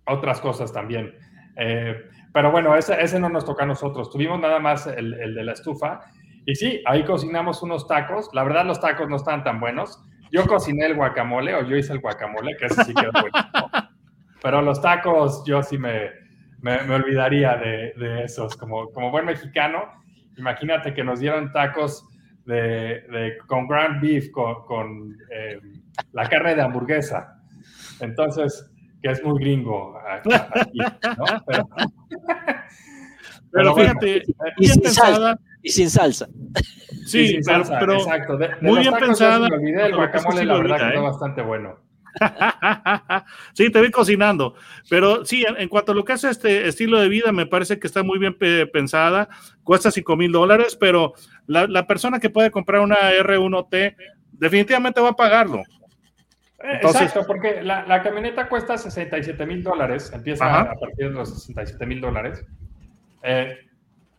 otras 0.06 0.42
cosas 0.42 0.74
también. 0.74 1.14
Eh, 1.58 1.96
pero 2.34 2.52
bueno, 2.52 2.76
ese, 2.76 3.02
ese, 3.02 3.20
no 3.20 3.30
nos 3.30 3.46
toca 3.46 3.64
a 3.64 3.68
nosotros. 3.68 4.10
Tuvimos 4.10 4.40
nada 4.40 4.60
más 4.60 4.88
el, 4.88 5.14
el, 5.14 5.36
de 5.36 5.44
la 5.44 5.54
estufa. 5.54 6.02
Y 6.46 6.56
sí, 6.56 6.82
ahí 6.86 7.04
cocinamos 7.04 7.62
unos 7.64 7.88
tacos. 7.88 8.30
La 8.34 8.44
verdad, 8.44 8.66
los 8.66 8.80
tacos 8.80 9.10
no 9.10 9.16
estaban 9.16 9.44
tan 9.44 9.60
buenos. 9.60 10.04
Yo 10.32 10.46
cociné 10.46 10.86
el 10.86 10.96
guacamole, 10.96 11.56
o 11.56 11.64
yo 11.64 11.76
hice 11.76 11.94
el 11.94 12.00
guacamole, 12.00 12.56
que 12.58 12.68
ese 12.68 12.84
sí 12.84 12.94
quedó 12.94 13.12
bueno. 13.22 13.32
Pero 14.42 14.62
los 14.62 14.82
tacos, 14.82 15.44
yo 15.46 15.64
sí 15.64 15.78
me, 15.78 16.12
me, 16.62 16.84
me 16.84 16.96
olvidaría 16.96 17.56
de, 17.58 17.94
de, 17.98 18.24
esos. 18.24 18.56
Como, 18.56 18.90
como 18.92 19.12
buen 19.12 19.26
mexicano, 19.26 19.84
imagínate 20.38 20.94
que 20.94 21.04
nos 21.04 21.20
dieron 21.20 21.52
tacos 21.52 22.08
de, 22.50 23.02
de 23.12 23.38
con 23.46 23.68
ground 23.68 24.02
beef, 24.02 24.32
con, 24.32 24.66
con 24.66 25.18
eh, 25.32 25.60
la 26.14 26.28
carne 26.28 26.56
de 26.56 26.62
hamburguesa. 26.62 27.40
Entonces, 28.00 28.72
que 29.02 29.12
es 29.12 29.24
muy 29.24 29.40
gringo 29.40 29.98
aquí, 30.14 30.80
¿no? 30.80 31.26
Pero, 33.52 33.76
fíjate, 33.76 34.24
y 34.58 34.68
sin, 34.68 34.84
salsa, 34.86 35.40
y 35.62 35.70
sin 35.70 35.90
salsa. 35.90 36.28
Sí, 37.06 37.28
sin 37.28 37.44
salsa, 37.44 37.80
pero, 37.80 37.94
exacto. 37.96 38.40
muy 38.62 38.80
bien 38.80 38.94
pensada. 38.96 39.48
el 39.48 39.96
guacamole, 39.96 40.46
la 40.46 40.58
verdad, 40.58 40.78
quedó 40.78 41.02
¿eh? 41.02 41.04
bastante 41.04 41.42
bueno. 41.42 41.89
sí, 43.54 43.70
te 43.70 43.82
vi 43.82 43.92
cocinando, 43.92 44.56
pero 44.90 45.26
sí, 45.26 45.46
en, 45.48 45.68
cuanto 45.70 45.92
a 45.92 45.96
lo 45.96 46.04
que 46.04 46.14
hace 46.14 46.30
este 46.30 46.68
estilo 46.68 47.00
de 47.00 47.10
vida, 47.10 47.32
me 47.32 47.46
parece 47.46 47.80
que 47.80 47.88
está 47.88 48.04
muy 48.04 48.20
bien 48.20 48.38
pensada, 48.72 49.30
cuesta 49.64 49.92
5 49.92 50.16
mil 50.16 50.32
dólares, 50.32 50.78
pero 50.80 51.14
la, 51.48 51.68
la, 51.68 51.88
persona 51.88 52.20
que 52.20 52.30
puede 52.30 52.52
comprar 52.52 52.82
una 52.82 52.98
R1T 53.12 53.96
definitivamente 54.32 55.02
va 55.02 55.10
a 55.10 55.16
pagarlo. 55.16 55.64
Exacto, 56.62 57.26
porque 57.26 57.62
la, 57.64 58.02
camioneta 58.04 58.50
cuesta 58.50 58.78
67 58.78 59.46
mil 59.46 59.64
dólares, 59.64 60.12
empieza 60.14 60.62
a 60.62 60.76
partir 60.76 61.10
de 61.10 61.12
los 61.12 61.30
67 61.44 61.86
mil 61.86 62.02
dólares. 62.02 62.46
Eh, 63.24 63.58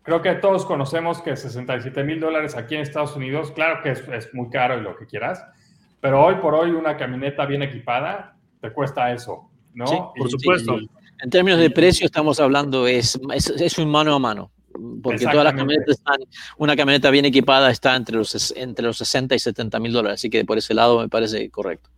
creo 0.02 0.23
que 0.23 0.35
todos 0.35 0.64
conocemos 0.64 1.21
que 1.21 1.37
67 1.37 2.02
mil 2.02 2.19
dólares 2.19 2.57
aquí 2.57 2.76
en 2.76 2.80
Estados 2.80 3.14
Unidos, 3.14 3.52
claro 3.52 3.83
que 3.83 3.90
es, 3.90 4.35
muy 4.35 4.49
caro 4.49 4.78
y 4.78 4.80
lo 4.80 4.97
que 4.97 5.07
quieras, 5.07 5.45
pero 6.00 6.25
hoy 6.25 6.37
por 6.37 6.54
hoy 6.54 6.71
una 6.71 6.97
camioneta 6.97 7.47
bien 7.47 7.62
equipada 7.62 8.37
te 8.61 8.73
cuesta 8.73 9.12
eso, 9.12 9.50
¿no? 9.75 9.87
Sí, 9.87 9.97
por 10.16 10.30
supuesto. 10.30 10.78
en 11.23 11.30
términos 11.30 11.61
de 11.61 11.71
precio 11.71 12.07
estamos 12.07 12.40
hablando, 12.40 12.87
es, 12.87 13.19
es, 13.35 13.78
un 13.78 13.90
mano 13.90 14.14
a 14.14 14.19
mano 14.19 14.50
porque 15.02 15.25
todas 15.25 15.45
las 15.45 15.54
camionetas 15.54 15.97
están, 15.97 16.19
una 16.57 16.76
camioneta 16.76 17.11
bien 17.11 17.25
equipada 17.25 17.71
está 17.71 17.97
entre 17.97 18.16
los, 18.16 18.54
entre 18.57 18.85
los 18.85 18.99
60 18.99 19.35
y 19.35 19.38
70 19.38 19.80
mil 19.80 19.92
dólares, 19.92 20.21
así 20.21 20.30
que 20.30 20.45
por 20.45 20.59
ese 20.59 20.75
lado 20.75 21.00
me 21.00 21.09
parece 21.09 21.50
correcto. 21.50 21.90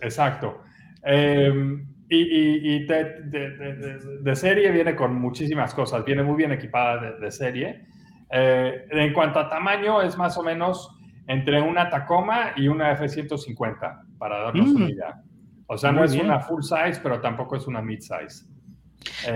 Exacto. 0.00 0.62
Em, 1.02 1.86
y, 2.08 2.84
de, 2.86 4.36
serie 4.36 4.70
viene 4.70 4.94
con 4.94 5.14
muchísimas 5.14 5.74
cosas, 5.74 6.04
viene 6.04 6.22
muy 6.22 6.36
bien 6.36 6.52
equipada 6.52 7.12
de, 7.12 7.30
serie. 7.30 7.86
Eh, 8.30 8.86
en 8.90 9.12
cuanto 9.12 9.38
a 9.38 9.48
tamaño, 9.48 10.02
es 10.02 10.16
más 10.16 10.36
o 10.36 10.42
menos 10.42 10.95
entre 11.28 11.60
una 11.60 11.90
Tacoma 11.90 12.52
y 12.56 12.68
una 12.68 12.92
F-150, 12.92 14.18
para 14.18 14.38
darnos 14.38 14.68
una 14.68 14.86
mm. 14.86 14.90
idea. 14.90 15.22
O 15.66 15.76
sea, 15.76 15.90
no 15.90 16.04
es 16.04 16.12
una 16.12 16.40
full 16.40 16.62
size, 16.62 17.00
pero 17.02 17.20
tampoco 17.20 17.56
es 17.56 17.66
una 17.66 17.82
mid 17.82 17.98
size. 18.00 18.46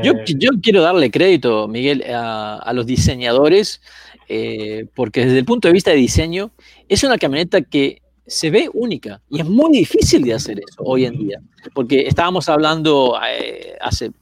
yo, 0.03 0.13
eh, 0.13 0.25
yo, 0.39 0.51
quiero 0.63 0.83
darle 0.83 1.11
crédito, 1.11 1.67
Miguel, 1.67 2.05
a, 2.09 2.71
los 2.73 2.87
diseñadores, 2.87 3.83
eh, 4.29 4.87
porque 4.95 5.25
desde 5.25 5.39
el 5.39 5.45
punto 5.45 5.67
de 5.67 5.75
vista 5.75 5.91
de 5.91 5.97
diseño, 5.97 6.53
es 6.89 7.03
una 7.03 7.19
camioneta 7.19 7.63
que 7.63 8.03
se 8.27 8.51
ve 8.51 8.71
única 8.73 9.21
y 9.29 9.41
es 9.41 9.47
muy 9.49 9.73
difícil 9.73 10.23
de 10.23 10.35
hacer 10.35 10.61
eso 10.61 10.83
hoy 10.85 11.05
en 11.05 11.19
día, 11.19 11.41
porque 11.75 12.03
estábamos 12.07 12.49
hablando 12.49 13.19
eh, 13.29 13.77
hace, 13.81 14.13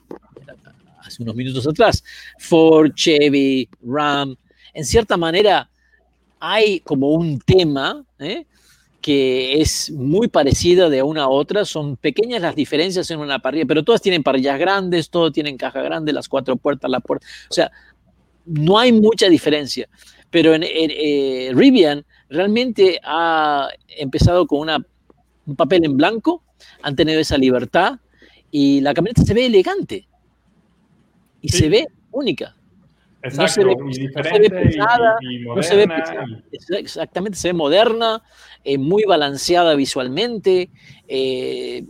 hace 1.00 1.22
unos 1.22 1.34
minutos 1.34 1.66
atrás, 1.66 2.02
Ford, 2.38 2.92
Chevy, 2.94 3.68
Ram, 3.82 4.34
en 4.72 4.84
cierta 4.86 5.18
manera 5.18 5.68
hay 6.40 6.80
como 6.80 7.12
un 7.12 7.40
tema 7.40 8.04
¿eh? 8.18 8.46
que 9.00 9.60
es 9.60 9.90
muy 9.90 10.28
parecida 10.28 10.88
de 10.88 11.02
una 11.02 11.24
a 11.24 11.28
otra, 11.28 11.64
son 11.64 11.96
pequeñas 11.96 12.42
las 12.42 12.54
diferencias 12.56 13.10
en 13.10 13.20
una 13.20 13.38
parrilla, 13.38 13.66
pero 13.66 13.84
todas 13.84 14.02
tienen 14.02 14.22
parrillas 14.22 14.58
grandes, 14.58 15.10
todas 15.10 15.32
tienen 15.32 15.56
caja 15.56 15.82
grande, 15.82 16.12
las 16.12 16.28
cuatro 16.28 16.56
puertas, 16.56 16.90
la 16.90 17.00
puerta, 17.00 17.26
o 17.48 17.54
sea, 17.54 17.70
no 18.44 18.78
hay 18.78 18.92
mucha 18.92 19.28
diferencia. 19.28 19.88
Pero 20.30 20.54
en, 20.54 20.62
eh, 20.64 21.50
Rivian 21.54 22.04
realmente 22.28 23.00
ha 23.02 23.68
empezado 23.88 24.46
con 24.46 24.60
una, 24.60 24.84
un 25.46 25.56
papel 25.56 25.84
en 25.84 25.96
blanco, 25.96 26.42
han 26.82 26.96
tenido 26.96 27.20
esa 27.20 27.38
libertad 27.38 27.98
y 28.50 28.80
la 28.80 28.92
camioneta 28.92 29.22
se 29.22 29.32
ve 29.32 29.46
elegante 29.46 30.06
y 31.40 31.48
se 31.48 31.68
ve 31.68 31.86
única. 32.10 32.57
Exacto, 33.22 33.42
no 33.42 33.48
se 33.48 33.64
ve, 33.64 33.76
y 33.90 34.06
diferente 34.06 34.50
pesada, 34.50 35.16
y, 35.20 35.38
moderna. 35.40 35.56
No 35.56 35.62
se 35.62 36.72
ve 36.72 36.78
exactamente, 36.78 37.36
se 37.36 37.48
ve 37.48 37.54
moderna, 37.54 38.22
eh, 38.64 38.78
muy 38.78 39.04
balanceada 39.04 39.74
visualmente. 39.74 40.70
Eh, 41.08 41.84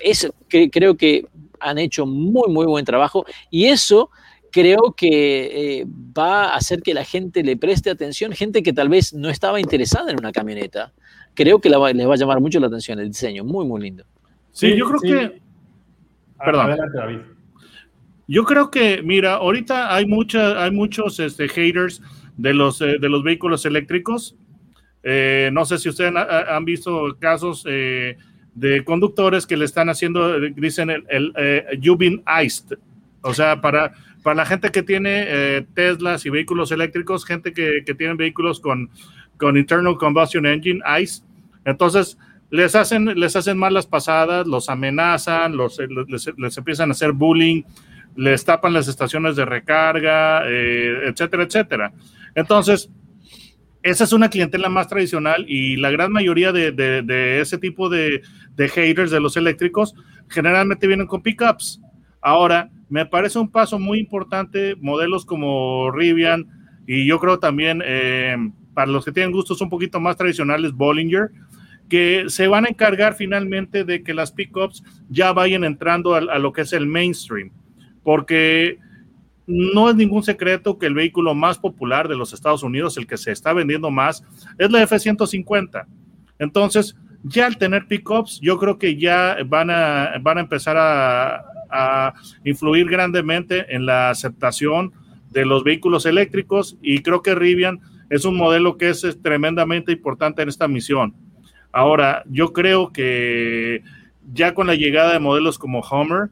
es, 0.00 0.30
que, 0.48 0.70
creo 0.70 0.96
que 0.96 1.26
han 1.60 1.78
hecho 1.78 2.04
muy, 2.04 2.52
muy 2.52 2.66
buen 2.66 2.84
trabajo 2.84 3.24
y 3.50 3.66
eso 3.66 4.10
creo 4.52 4.94
que 4.96 5.80
eh, 5.80 5.86
va 5.86 6.44
a 6.44 6.56
hacer 6.56 6.82
que 6.82 6.94
la 6.94 7.04
gente 7.04 7.42
le 7.42 7.56
preste 7.56 7.90
atención, 7.90 8.32
gente 8.32 8.62
que 8.62 8.72
tal 8.72 8.88
vez 8.88 9.14
no 9.14 9.30
estaba 9.30 9.60
interesada 9.60 10.10
en 10.10 10.18
una 10.18 10.32
camioneta. 10.32 10.92
Creo 11.34 11.60
que 11.60 11.68
le 11.68 11.76
va 11.76 11.88
a 11.88 12.16
llamar 12.16 12.40
mucho 12.40 12.60
la 12.60 12.66
atención 12.66 12.98
el 12.98 13.08
diseño, 13.08 13.44
muy, 13.44 13.66
muy 13.66 13.80
lindo. 13.82 14.04
Sí, 14.52 14.74
yo 14.76 14.86
creo 14.88 15.00
que... 15.00 15.40
Perdón. 16.38 16.70
Adelante, 16.70 16.98
David. 16.98 17.35
Yo 18.28 18.44
creo 18.44 18.70
que, 18.70 19.02
mira, 19.02 19.34
ahorita 19.34 19.94
hay, 19.94 20.06
mucha, 20.06 20.62
hay 20.62 20.70
muchos 20.70 21.20
este, 21.20 21.48
haters 21.48 22.02
de 22.36 22.54
los, 22.54 22.80
eh, 22.80 22.98
de 23.00 23.08
los 23.08 23.22
vehículos 23.22 23.64
eléctricos. 23.64 24.36
Eh, 25.02 25.50
no 25.52 25.64
sé 25.64 25.78
si 25.78 25.88
ustedes 25.88 26.12
han, 26.16 26.64
visto 26.64 27.16
casos 27.20 27.64
eh, 27.68 28.16
de 28.54 28.84
conductores 28.84 29.46
que 29.46 29.56
le 29.56 29.64
están 29.64 29.88
haciendo, 29.88 30.40
dicen, 30.40 30.90
el, 30.90 31.04
el 31.08 31.80
you've 31.80 31.98
been 31.98 32.24
iced. 32.44 32.76
O 33.20 33.32
sea, 33.32 33.60
para, 33.60 33.92
para 34.24 34.36
la 34.36 34.46
gente 34.46 34.70
que 34.70 34.82
tiene 34.82 35.64
Teslas 35.74 36.26
y 36.26 36.30
vehículos 36.30 36.72
eléctricos, 36.72 37.24
gente 37.24 37.52
que, 37.52 37.82
que 37.86 37.94
tiene 37.94 38.14
vehículos 38.14 38.58
con, 38.58 38.90
con 39.36 39.56
internal 39.56 39.96
combustion 39.98 40.46
engine, 40.46 40.80
ICE. 41.00 41.22
Entonces, 41.64 42.18
les 42.50 42.74
hacen, 42.74 43.06
les 43.18 43.34
hacen 43.36 43.58
malas 43.58 43.86
pasadas, 43.86 44.46
los 44.46 44.68
amenazan, 44.68 45.56
los, 45.56 45.78
les, 46.08 46.32
les 46.36 46.58
empiezan 46.58 46.90
a 46.90 46.92
hacer 46.92 47.12
bullying 47.12 47.62
les 48.16 48.44
tapan 48.44 48.72
las 48.72 48.88
estaciones 48.88 49.36
de 49.36 49.44
recarga, 49.44 50.42
eh, 50.48 51.08
etcétera, 51.08 51.44
etcétera. 51.44 51.92
Entonces, 52.34 52.90
esa 53.82 54.04
es 54.04 54.12
una 54.12 54.30
clientela 54.30 54.68
más 54.68 54.88
tradicional 54.88 55.44
y 55.48 55.76
la 55.76 55.90
gran 55.90 56.10
mayoría 56.10 56.50
de, 56.50 57.40
ese 57.40 57.58
tipo 57.58 57.88
de, 57.88 58.22
haters 58.58 59.10
de 59.10 59.20
los 59.20 59.36
eléctricos 59.36 59.94
generalmente 60.28 60.86
vienen 60.86 61.06
con 61.06 61.22
pickups. 61.22 61.80
Ahora, 62.20 62.70
me 62.88 63.06
parece 63.06 63.38
un 63.38 63.50
paso 63.50 63.78
muy 63.78 64.00
importante 64.00 64.74
modelos 64.80 65.24
como 65.24 65.90
Rivian 65.92 66.46
y 66.86 67.06
yo 67.06 67.20
creo 67.20 67.38
también 67.38 67.82
eh, 67.84 68.36
para 68.74 68.90
los 68.90 69.04
que 69.04 69.12
tienen 69.12 69.32
gustos 69.32 69.60
un 69.60 69.68
poquito 69.68 70.00
más 70.00 70.16
tradicionales, 70.16 70.72
Bollinger, 70.72 71.30
que 71.88 72.24
se 72.28 72.48
van 72.48 72.66
a 72.66 72.70
encargar 72.70 73.14
finalmente 73.14 73.84
de 73.84 74.02
que 74.02 74.14
las 74.14 74.32
pickups 74.32 74.82
ya 75.08 75.32
vayan 75.32 75.62
entrando 75.62 76.14
a 76.14 76.38
lo 76.38 76.52
que 76.52 76.62
es 76.62 76.72
el 76.72 76.86
mainstream 76.86 77.52
porque 78.06 78.78
no 79.48 79.90
es 79.90 79.96
ningún 79.96 80.22
secreto 80.22 80.78
que 80.78 80.86
el 80.86 80.94
vehículo 80.94 81.34
más 81.34 81.58
popular 81.58 82.06
de 82.06 82.14
los 82.14 82.32
Estados 82.32 82.62
Unidos, 82.62 82.96
el 82.96 83.08
que 83.08 83.16
se 83.16 83.32
está 83.32 83.52
vendiendo 83.52 83.90
más, 83.90 84.22
es 84.58 84.70
la 84.70 84.80
F-150. 84.84 85.86
Entonces, 86.38 86.94
ya 87.24 87.46
al 87.46 87.58
tener 87.58 87.88
pickups, 87.88 88.38
yo 88.40 88.60
creo 88.60 88.78
que 88.78 88.96
ya 88.96 89.38
van 89.44 89.70
a, 89.70 90.18
van 90.20 90.38
a 90.38 90.42
empezar 90.42 90.76
a, 90.78 92.14
influir 92.44 92.88
grandemente 92.88 93.74
en 93.74 93.86
la 93.86 94.10
aceptación 94.10 94.92
de 95.30 95.44
los 95.44 95.64
vehículos 95.64 96.06
eléctricos 96.06 96.78
y 96.80 97.00
creo 97.00 97.22
que 97.22 97.34
Rivian 97.34 97.80
es 98.08 98.24
un 98.24 98.36
modelo 98.36 98.78
que 98.78 98.90
es, 98.90 99.02
es 99.02 99.20
tremendamente 99.20 99.90
importante 99.90 100.42
en 100.42 100.48
esta 100.48 100.68
misión. 100.68 101.12
Ahora, 101.72 102.22
yo 102.30 102.52
creo 102.52 102.92
que 102.92 103.82
ya 104.32 104.54
con 104.54 104.68
la 104.68 104.76
llegada 104.76 105.12
de 105.12 105.18
modelos 105.18 105.58
como 105.58 105.80
Homer, 105.80 106.30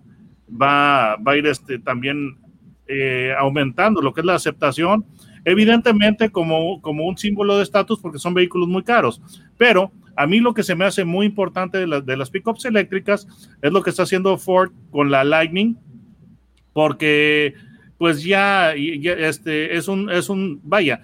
va, 0.61 1.17
va 1.17 1.33
a 1.33 1.37
ir 1.37 1.47
este, 1.47 1.79
también 1.79 2.39
eh, 2.87 3.33
aumentando 3.39 4.01
lo 4.01 4.13
que 4.13 4.21
es 4.21 4.27
la 4.27 4.35
aceptación, 4.35 5.05
evidentemente 5.45 6.31
como, 6.31 6.81
como 6.81 7.07
un 7.07 7.19
símbolo 7.19 7.57
de 7.57 7.63
estatus 7.63 8.01
porque 8.01 8.19
son 8.19 8.35
vehículos 8.35 8.69
muy 8.69 8.83
caros, 8.83 9.21
pero 9.59 9.93
a 10.17 10.27
mí 10.27 10.39
lo 10.39 10.55
que 10.55 10.63
se 10.63 10.75
me 10.75 10.85
hace 10.85 11.05
muy 11.05 11.27
importante 11.27 11.79
de, 11.79 12.01
de 12.03 12.17
las 12.17 12.31
pickups 12.31 12.65
eléctricas 12.65 13.27
es 13.61 13.73
lo 13.73 13.83
que 13.83 13.91
está 13.91 14.05
haciendo 14.05 14.37
Ford 14.39 14.73
con 14.91 15.11
la 15.11 15.25
Lightning, 15.25 15.77
porque 16.73 17.55
pues 17.99 18.23
ya, 18.23 18.75
ya 18.77 19.13
este, 19.13 19.77
es, 19.77 19.89
un, 19.89 20.11
es 20.11 20.29
un, 20.29 20.61
vaya, 20.63 21.01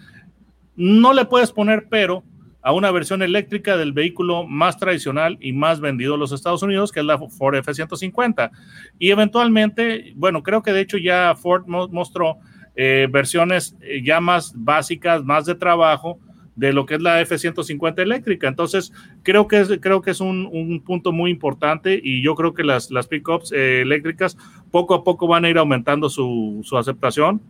no 0.77 1.13
le 1.13 1.25
puedes 1.25 1.53
poner 1.53 1.87
pero 1.89 2.23
a 2.63 2.73
una 2.73 2.91
versión 2.91 3.23
eléctrica 3.23 3.77
del 3.77 3.93
vehículo 3.93 4.47
más 4.47 4.77
tradicional 4.77 5.39
y 5.41 5.53
más 5.53 5.81
vendido 5.81 6.15
en 6.15 6.21
los 6.21 6.33
Estados 6.33 6.63
Unidos, 6.63 6.93
que 6.93 7.01
es 7.01 7.07
la 7.07 7.19
Ford 7.19 7.55
F-150. 7.57 8.51
Y 8.99 9.11
eventualmente, 9.11 10.13
bueno, 10.17 10.43
creo 10.43 10.63
que 10.63 10.73
de 10.73 10.81
hecho 10.81 10.99
ya 10.99 11.35
Ford 11.37 11.67
mostró 11.67 12.39
eh, 12.77 13.09
versiones 13.11 13.77
eh, 13.81 14.03
ya 14.05 14.21
más 14.21 14.53
básicas, 14.55 15.25
más 15.25 15.47
de 15.47 15.55
trabajo 15.55 16.19
de 16.55 16.75
lo 16.75 16.85
que 16.85 16.97
es 16.97 17.01
la 17.01 17.21
F-150 17.23 18.01
eléctrica. 18.01 18.47
Entonces, 18.47 18.93
creo 19.23 19.49
que 19.49 19.61
es, 19.61 19.71
creo 19.81 20.03
que 20.03 20.11
es 20.11 20.21
un, 20.21 20.83
punto 20.85 21.13
muy 21.13 21.31
importante 21.31 21.99
y 22.03 22.23
yo 22.23 22.35
creo 22.35 22.53
que 22.53 22.65
las, 22.65 22.91
las 22.91 23.07
pickups 23.07 23.53
eh, 23.53 23.81
eléctricas 23.81 24.37
poco 24.71 24.95
a 24.95 25.03
poco 25.03 25.27
van 25.27 25.47
a 25.47 25.49
ir 25.49 25.57
aumentando 25.57 26.11
su, 26.11 26.61
su 26.63 26.77
aceptación. 26.77 27.41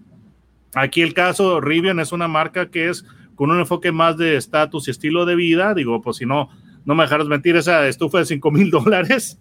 Aquí 0.75 1.03
el 1.03 1.15
caso, 1.15 1.61
Rivian 1.61 1.99
es 1.99 2.13
una 2.13 2.29
marca 2.29 2.71
que 2.71 2.89
es 2.89 3.05
con 3.41 3.51
un 3.51 3.59
enfoque 3.59 3.91
más 3.91 4.19
de 4.19 4.37
estatus 4.37 4.87
y 4.87 4.91
estilo 4.91 5.25
de 5.25 5.35
vida. 5.35 5.73
Digo, 5.73 6.03
pues 6.03 6.19
si 6.19 6.27
no, 6.27 6.51
no 6.85 6.95
me 6.95 7.05
dejaras 7.05 7.27
mentir, 7.27 7.57
esa 7.57 7.89
estufa 7.89 8.19
de 8.19 8.27
5 8.27 8.51
mil 8.51 8.71
dólares. 8.71 9.41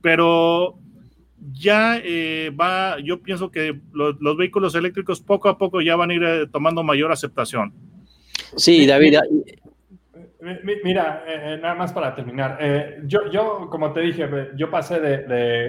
Pero 0.00 0.78
ya 1.52 1.98
eh, 2.02 2.50
va, 2.58 2.98
yo 3.00 3.20
pienso 3.20 3.50
que 3.50 3.78
los, 3.92 4.16
vehículos 4.38 4.74
eléctricos 4.74 5.20
poco 5.20 5.50
a 5.50 5.58
poco 5.58 5.82
ya 5.82 5.94
van 5.94 6.08
a 6.08 6.14
ir 6.14 6.24
eh, 6.24 6.46
tomando 6.50 6.82
mayor 6.82 7.12
aceptación. 7.12 7.74
Sí, 8.56 8.86
David. 8.86 9.18
Mira, 10.82 11.22
eh, 11.28 11.58
nada 11.60 11.74
más 11.74 11.92
para 11.92 12.14
terminar. 12.14 12.58
yo, 13.04 13.30
yo, 13.30 13.68
como 13.70 13.92
te 13.92 14.00
dije, 14.00 14.26
yo 14.56 14.70
pasé 14.70 15.00
de, 15.00 15.18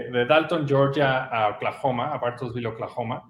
de, 0.10 0.26
Dalton, 0.26 0.66
Georgia 0.66 1.26
a 1.26 1.50
Oklahoma, 1.50 2.14
a 2.14 2.20
Bartlesville, 2.20 2.68
Oklahoma. 2.68 3.24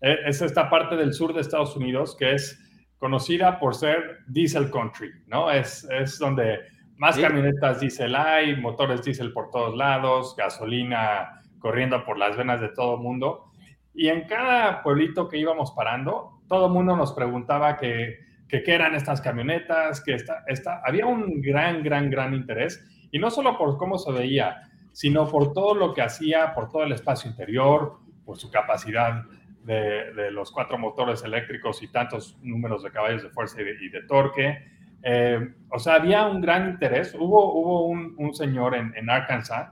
es 0.00 0.42
esta 0.42 0.70
parte 0.70 0.94
del 0.94 1.12
sur 1.12 1.34
de 1.34 1.40
Estados 1.40 1.74
Unidos 1.74 2.14
que 2.16 2.34
es 2.34 2.56
conocida 2.98 3.58
por 3.58 3.74
ser 3.74 4.18
diesel 4.26 4.70
country, 4.70 5.10
¿no? 5.26 5.50
Es, 5.50 5.86
es 5.90 6.18
donde 6.18 6.58
más 6.96 7.16
camionetas 7.16 7.80
diesel 7.80 8.16
hay, 8.16 8.56
motores 8.56 9.02
diesel 9.04 9.32
por 9.32 9.50
todos 9.50 9.76
lados, 9.76 10.34
gasolina 10.36 11.40
corriendo 11.60 12.04
por 12.04 12.18
las 12.18 12.36
venas 12.36 12.60
de 12.60 12.70
todo 12.70 12.96
el 12.96 13.00
mundo. 13.00 13.52
Y 13.94 14.08
en 14.08 14.26
cada 14.26 14.82
pueblito 14.82 15.28
que 15.28 15.38
íbamos 15.38 15.72
parando, 15.72 16.40
todo 16.48 16.66
el 16.66 16.72
mundo 16.72 16.96
nos 16.96 17.12
preguntaba 17.12 17.76
que, 17.76 18.18
qué 18.48 18.62
eran 18.66 18.94
estas 18.94 19.20
camionetas, 19.20 20.00
que 20.00 20.14
esta, 20.14 20.44
esta, 20.46 20.82
había 20.84 21.06
un 21.06 21.40
gran, 21.40 21.82
gran, 21.82 22.10
gran 22.10 22.34
interés. 22.34 22.84
Y 23.12 23.18
no 23.18 23.30
solo 23.30 23.56
por 23.56 23.76
cómo 23.76 23.98
se 23.98 24.12
veía, 24.12 24.68
sino 24.92 25.28
por 25.28 25.52
todo 25.52 25.74
lo 25.74 25.94
que 25.94 26.02
hacía, 26.02 26.54
por 26.54 26.68
todo 26.68 26.82
el 26.82 26.92
espacio 26.92 27.30
interior, 27.30 27.98
por 28.24 28.38
su 28.38 28.50
capacidad 28.50 29.22
de, 29.68 30.30
los 30.30 30.50
cuatro 30.50 30.78
motores 30.78 31.22
eléctricos 31.22 31.82
y 31.82 31.88
tantos 31.88 32.38
números 32.42 32.82
de 32.82 32.90
caballos 32.90 33.22
de 33.22 33.28
fuerza 33.30 33.60
y 33.60 33.88
de, 33.88 34.02
torque. 34.02 34.58
Eh, 35.02 35.54
o 35.70 35.78
sea, 35.78 35.94
había 35.94 36.26
un 36.26 36.40
gran 36.40 36.70
interés. 36.70 37.14
Hubo, 37.14 37.52
hubo 37.52 37.86
un, 37.86 38.34
señor 38.34 38.74
en, 38.74 39.10
Arkansas 39.10 39.70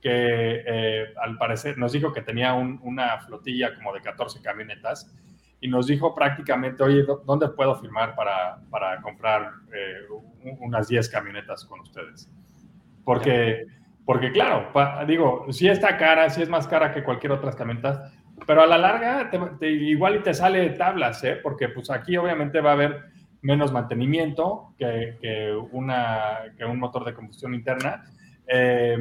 que 0.00 0.62
eh, 0.66 1.06
al 1.22 1.38
parecer 1.38 1.78
nos 1.78 1.92
dijo 1.92 2.12
que 2.12 2.22
tenía 2.22 2.54
una 2.54 3.20
flotilla 3.20 3.74
como 3.74 3.92
de 3.92 4.00
14 4.00 4.42
camionetas 4.42 5.14
y 5.60 5.68
nos 5.68 5.86
dijo 5.86 6.14
prácticamente, 6.14 6.82
oye, 6.82 7.06
¿dónde 7.24 7.48
puedo 7.48 7.74
firmar 7.76 8.14
para, 8.14 8.58
para 8.70 9.00
comprar 9.00 9.50
eh, 9.74 10.00
unas 10.60 10.88
10 10.88 11.08
camionetas 11.08 11.64
con 11.64 11.80
ustedes? 11.80 12.30
Porque, 13.02 13.64
porque 14.04 14.30
claro, 14.30 14.70
digo, 15.06 15.46
si 15.50 15.68
está 15.68 15.96
cara, 15.96 16.28
si 16.28 16.42
es 16.42 16.50
más 16.50 16.66
cara 16.66 16.92
que 16.92 17.02
cualquier 17.02 17.32
otra 17.32 17.52
camioneta, 17.52 18.12
pero 18.46 18.62
a 18.62 18.66
la 18.66 18.78
larga 18.78 19.30
igual 19.62 20.16
y 20.16 20.22
te 20.22 20.34
sale 20.34 20.70
tablas, 20.70 21.22
¿eh? 21.24 21.38
porque 21.42 21.68
pues 21.68 21.90
aquí 21.90 22.16
obviamente 22.16 22.60
va 22.60 22.70
a 22.70 22.74
haber 22.74 23.14
menos 23.44 23.72
mantenimiento 23.72 24.74
que, 24.78 25.18
que 25.20 25.54
una, 25.72 26.38
que 26.56 26.64
un 26.64 26.78
motor 26.78 27.04
de 27.04 27.14
combustión 27.14 27.54
interna. 27.54 28.04
Eh, 28.46 28.96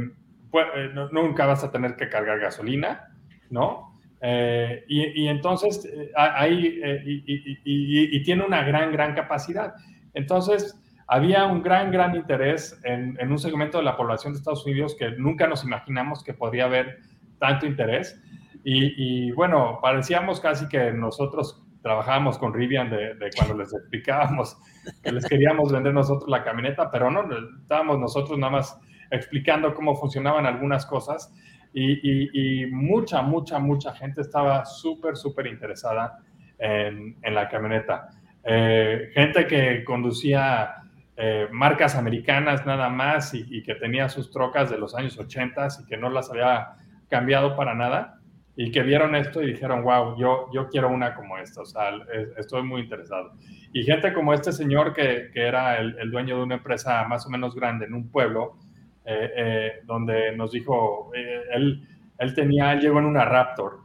pues, 0.51 0.67
eh, 0.75 0.89
nunca 1.11 1.45
vas 1.45 1.63
a 1.63 1.71
tener 1.71 1.95
que 1.95 2.09
cargar 2.09 2.39
gasolina, 2.39 3.09
¿no? 3.49 3.93
Eh, 4.21 4.83
y, 4.87 5.23
y, 5.23 5.27
entonces 5.27 5.89
ahí 6.15 6.81
y, 7.05 8.17
y, 8.17 8.23
tiene 8.23 8.45
una 8.45 8.63
gran, 8.63 8.91
gran 8.91 9.15
capacidad. 9.15 9.73
Entonces, 10.13 10.79
había 11.07 11.45
un 11.45 11.61
gran, 11.61 11.91
gran 11.91 12.15
interés 12.15 12.79
en, 12.83 13.17
en, 13.19 13.31
un 13.31 13.39
segmento 13.39 13.79
de 13.79 13.83
la 13.83 13.97
población 13.97 14.33
de 14.33 14.39
Estados 14.39 14.65
Unidos 14.65 14.95
que 14.97 15.11
nunca 15.11 15.47
nos 15.47 15.63
imaginamos 15.63 16.23
que 16.23 16.33
podría 16.33 16.65
haber 16.65 16.99
tanto 17.39 17.65
interés. 17.65 18.21
Y, 18.63 19.27
y 19.27 19.31
bueno, 19.31 19.79
parecíamos 19.81 20.39
casi 20.39 20.67
que 20.67 20.91
nosotros 20.91 21.63
trabajábamos 21.83 22.37
con 22.37 22.53
Rivian 22.53 22.89
de, 22.89 23.13
de, 23.15 23.29
cuando 23.35 23.55
les 23.55 23.73
explicábamos 23.73 24.57
que 25.03 25.11
les 25.11 25.25
queríamos 25.27 25.71
vender 25.71 25.93
nosotros 25.93 26.29
la 26.29 26.43
camioneta, 26.43 26.89
pero 26.89 27.11
no, 27.11 27.27
estábamos 27.61 27.99
nosotros 27.99 28.39
nada 28.39 28.53
más 28.53 28.79
explicando 29.11 29.75
cómo 29.75 29.95
funcionaban 29.95 30.45
algunas 30.45 30.85
cosas 30.85 31.31
y, 31.73 31.91
y, 31.91 32.63
y 32.63 32.65
mucha, 32.67 33.21
mucha, 33.21 33.59
mucha 33.59 33.93
gente 33.93 34.21
estaba 34.21 34.63
súper, 34.65 35.17
súper 35.17 35.47
interesada 35.47 36.19
en, 36.57 37.17
en, 37.21 37.35
la 37.35 37.49
camioneta. 37.49 38.09
Eh, 38.45 39.09
gente 39.13 39.45
que 39.45 39.83
conducía 39.83 40.75
eh, 41.17 41.47
marcas 41.51 41.95
americanas 41.95 42.65
nada 42.65 42.89
más 42.89 43.33
y, 43.33 43.45
y, 43.49 43.61
que 43.61 43.75
tenía 43.75 44.07
sus 44.07 44.31
trocas 44.31 44.69
de 44.69 44.77
los 44.77 44.95
años 44.95 45.17
80 45.17 45.67
y 45.81 45.85
que 45.85 45.97
no 45.97 46.09
las 46.09 46.29
había 46.29 46.75
cambiado 47.09 47.55
para 47.55 47.75
nada 47.75 48.19
y 48.55 48.71
que 48.71 48.83
vieron 48.83 49.15
esto 49.15 49.41
y 49.41 49.53
dijeron, 49.53 49.83
wow, 49.83 50.15
yo, 50.17 50.49
yo 50.53 50.67
quiero 50.69 50.89
una 50.89 51.15
como 51.15 51.37
esta, 51.37 51.61
o 51.61 51.65
sea, 51.65 51.91
estoy 52.37 52.61
muy 52.63 52.81
interesado. 52.81 53.33
Y 53.73 53.83
gente 53.83 54.13
como 54.13 54.33
este 54.33 54.51
señor 54.51 54.93
que, 54.93 55.31
que 55.33 55.41
era 55.41 55.79
el, 55.79 55.97
el, 55.99 56.11
dueño 56.11 56.37
de 56.37 56.43
una 56.43 56.55
empresa 56.55 57.03
más 57.07 57.25
o 57.25 57.29
menos 57.29 57.55
grande 57.55 57.85
en 57.85 57.95
un 57.95 58.09
pueblo, 58.09 58.57
eh, 59.05 59.31
eh, 59.35 59.71
donde 59.85 60.35
nos 60.37 60.51
dijo, 60.51 61.11
eh, 61.15 61.41
él, 61.53 61.87
él 62.19 62.35
tenía, 62.35 62.73
él 62.73 62.81
llegó 62.81 62.99
en 62.99 63.05
una 63.05 63.25
Raptor 63.25 63.79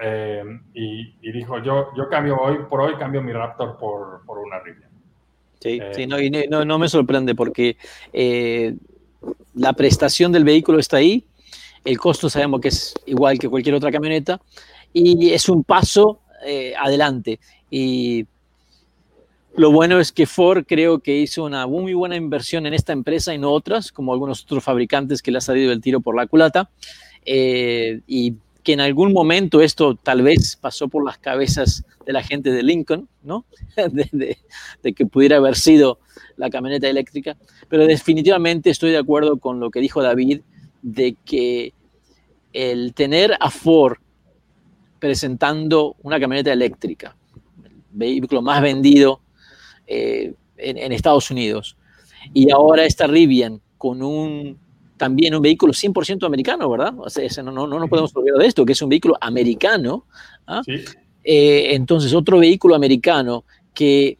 eh, 0.00 0.42
y, 0.72 1.14
y, 1.20 1.32
dijo, 1.32 1.62
yo, 1.62 1.90
yo 1.94 2.08
cambio 2.08 2.36
hoy, 2.36 2.58
por 2.70 2.80
hoy 2.80 2.94
cambio 2.96 3.22
mi 3.22 3.32
Raptor 3.32 3.76
por, 3.76 4.24
por 4.24 4.38
una 4.38 4.60
Rivian. 4.60 4.90
Sí, 5.60 5.80
sí 5.92 6.06
no, 6.06 6.18
y 6.18 6.30
no, 6.30 6.64
no, 6.64 6.78
me 6.78 6.88
sorprende 6.88 7.34
porque 7.34 7.76
la 9.54 9.72
prestación 9.72 10.32
del 10.32 10.44
vehículo 10.44 10.78
está 10.78 10.98
ahí, 10.98 11.24
el 11.86 11.98
costo 11.98 12.28
sabemos 12.28 12.60
que 12.60 12.68
es 12.68 12.94
igual 13.06 13.38
que 13.38 13.48
cualquier 13.48 13.76
otra 13.76 13.92
camioneta 13.92 14.40
y 14.92 15.30
es 15.30 15.48
un 15.48 15.62
paso 15.62 16.20
eh, 16.44 16.74
adelante. 16.78 17.38
Y 17.70 18.26
lo 19.54 19.70
bueno 19.70 20.00
es 20.00 20.12
que 20.12 20.26
Ford 20.26 20.64
creo 20.66 20.98
que 20.98 21.16
hizo 21.16 21.44
una 21.44 21.66
muy 21.66 21.94
buena 21.94 22.16
inversión 22.16 22.66
en 22.66 22.74
esta 22.74 22.92
empresa 22.92 23.32
y 23.32 23.38
no 23.38 23.52
otras, 23.52 23.92
como 23.92 24.12
algunos 24.12 24.42
otros 24.42 24.64
fabricantes 24.64 25.22
que 25.22 25.30
le 25.30 25.38
ha 25.38 25.40
salido 25.40 25.72
el 25.72 25.80
tiro 25.80 26.00
por 26.00 26.16
la 26.16 26.26
culata. 26.26 26.70
Eh, 27.24 28.00
y 28.06 28.34
que 28.62 28.72
en 28.72 28.80
algún 28.80 29.12
momento 29.12 29.60
esto 29.60 29.94
tal 29.94 30.22
vez 30.22 30.56
pasó 30.56 30.88
por 30.88 31.04
las 31.04 31.18
cabezas 31.18 31.84
de 32.04 32.12
la 32.12 32.22
gente 32.22 32.50
de 32.50 32.64
Lincoln, 32.64 33.08
¿no? 33.22 33.44
De, 33.76 34.08
de, 34.10 34.38
de, 34.82 34.92
que 34.92 35.06
pudiera 35.06 35.36
haber 35.36 35.56
sido 35.56 36.00
la 36.36 36.50
camioneta 36.50 36.88
eléctrica. 36.88 37.36
Pero 37.68 37.86
definitivamente 37.86 38.70
estoy 38.70 38.90
de 38.90 38.98
acuerdo 38.98 39.36
con 39.38 39.60
lo 39.60 39.70
que 39.70 39.80
dijo 39.80 40.02
David, 40.02 40.40
de 40.82 41.16
que 41.24 41.72
el 42.56 42.94
tener 42.94 43.36
a 43.38 43.50
Ford 43.50 43.98
presentando 44.98 45.96
una 46.02 46.18
camioneta 46.18 46.52
eléctrica, 46.52 47.14
el 47.64 47.72
vehículo 47.90 48.40
más 48.40 48.62
vendido 48.62 49.20
eh, 49.86 50.32
en, 50.56 50.78
en, 50.78 50.92
Estados 50.92 51.30
Unidos, 51.30 51.76
y 52.32 52.50
ahora 52.50 52.84
esta 52.84 53.06
Rivian 53.06 53.60
con 53.76 54.02
un 54.02 54.58
también 54.96 55.34
un 55.34 55.42
vehículo 55.42 55.74
100% 55.74 56.24
americano, 56.24 56.70
¿verdad? 56.70 56.94
O 56.98 57.10
sea, 57.10 57.42
no, 57.42 57.52
no, 57.52 57.66
no 57.66 57.78
nos 57.78 57.88
podemos 57.90 58.16
olvidar 58.16 58.38
de 58.38 58.46
esto, 58.46 58.64
que 58.64 58.72
es 58.72 58.80
un 58.82 58.88
vehículo 58.88 59.16
americano. 59.20 60.06
¿ah? 60.46 60.62
Sí. 60.64 60.84
Eh, 61.22 61.74
entonces, 61.74 62.14
otro 62.14 62.38
vehículo 62.38 62.74
americano 62.74 63.44
que 63.74 64.16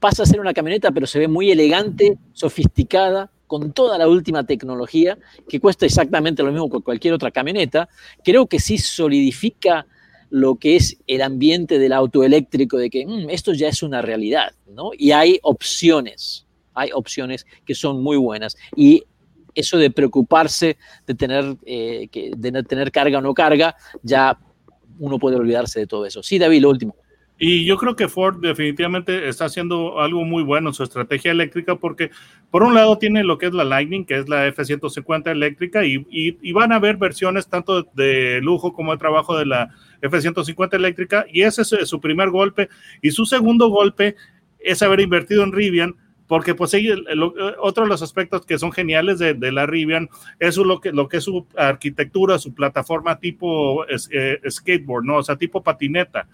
pasa 0.00 0.22
a 0.22 0.26
ser 0.26 0.40
una 0.40 0.54
camioneta, 0.54 0.90
pero 0.90 1.06
se 1.06 1.18
ve 1.18 1.28
muy 1.28 1.50
elegante, 1.50 2.16
sofisticada, 2.32 3.30
con 3.46 3.72
toda 3.72 3.98
la 3.98 4.08
última 4.08 4.44
tecnología, 4.44 5.18
que 5.48 5.60
cuesta 5.60 5.86
exactamente 5.86 6.42
lo 6.42 6.50
mismo 6.52 6.70
que 6.70 6.80
cualquier 6.80 7.14
otra 7.14 7.30
camioneta, 7.30 7.88
creo 8.24 8.46
que 8.46 8.60
sí 8.60 8.78
solidifica 8.78 9.86
lo 10.30 10.56
que 10.56 10.76
es 10.76 10.96
el 11.06 11.22
ambiente 11.22 11.78
del 11.78 11.92
auto 11.92 12.24
eléctrico, 12.24 12.76
de 12.76 12.90
que 12.90 13.06
mmm, 13.06 13.30
esto 13.30 13.52
ya 13.52 13.68
es 13.68 13.82
una 13.82 14.02
realidad, 14.02 14.52
¿no? 14.66 14.90
Y 14.96 15.12
hay 15.12 15.38
opciones, 15.42 16.46
hay 16.72 16.90
opciones 16.92 17.46
que 17.64 17.74
son 17.74 18.02
muy 18.02 18.16
buenas. 18.16 18.56
Y 18.74 19.04
eso 19.54 19.78
de 19.78 19.90
preocuparse 19.90 20.76
de 21.06 21.14
tener, 21.14 21.56
eh, 21.64 22.08
que, 22.10 22.32
de 22.36 22.62
tener 22.64 22.90
carga 22.90 23.18
o 23.18 23.20
no 23.20 23.32
carga, 23.34 23.76
ya 24.02 24.38
uno 24.98 25.18
puede 25.18 25.36
olvidarse 25.36 25.80
de 25.80 25.86
todo 25.86 26.06
eso. 26.06 26.22
Sí, 26.22 26.38
David, 26.38 26.62
lo 26.62 26.70
último. 26.70 26.96
Y 27.46 27.66
yo 27.66 27.76
creo 27.76 27.94
que 27.94 28.08
Ford 28.08 28.40
definitivamente 28.40 29.28
está 29.28 29.44
haciendo 29.44 30.00
algo 30.00 30.24
muy 30.24 30.42
bueno 30.42 30.70
en 30.70 30.74
su 30.74 30.82
estrategia 30.82 31.30
eléctrica 31.30 31.76
porque 31.76 32.10
por 32.50 32.62
un 32.62 32.72
lado 32.72 32.96
tiene 32.96 33.22
lo 33.22 33.36
que 33.36 33.44
es 33.44 33.52
la 33.52 33.64
Lightning, 33.64 34.06
que 34.06 34.16
es 34.16 34.30
la 34.30 34.46
F-150 34.46 35.30
eléctrica, 35.30 35.84
y, 35.84 36.06
y, 36.10 36.52
van 36.52 36.72
a 36.72 36.76
haber 36.76 36.96
versiones 36.96 37.46
tanto 37.46 37.82
de 37.82 38.40
lujo 38.40 38.72
como 38.72 38.92
de 38.92 38.98
trabajo 38.98 39.36
de 39.36 39.44
la 39.44 39.68
F-150 40.00 40.72
eléctrica, 40.72 41.26
y 41.30 41.42
ese 41.42 41.60
es 41.60 41.86
su 41.86 42.00
primer 42.00 42.30
golpe. 42.30 42.70
Y 43.02 43.10
su 43.10 43.26
segundo 43.26 43.68
golpe 43.68 44.16
es 44.58 44.82
haber 44.82 45.00
invertido 45.00 45.44
en 45.44 45.52
Rivian, 45.52 45.96
porque 46.26 46.54
pues 46.54 46.72
el, 46.74 47.04
el, 47.08 47.22
otro 47.22 47.84
de 47.84 47.88
los 47.88 48.02
aspectos 48.02 48.46
que 48.46 48.58
son 48.58 48.72
geniales 48.72 49.18
de, 49.18 49.34
de, 49.34 49.52
la 49.52 49.66
Rivian 49.66 50.08
es 50.38 50.56
lo 50.56 50.80
que, 50.80 50.92
lo 50.92 51.08
que 51.08 51.18
es 51.18 51.24
su 51.24 51.46
arquitectura, 51.56 52.38
su 52.38 52.54
plataforma 52.54 53.18
tipo 53.18 53.86
es, 53.86 54.08
eh, 54.12 54.40
skateboard, 54.48 55.04
¿no? 55.04 55.16
O 55.16 55.22
sea, 55.22 55.36
tipo 55.36 55.62
patineta. 55.62 56.26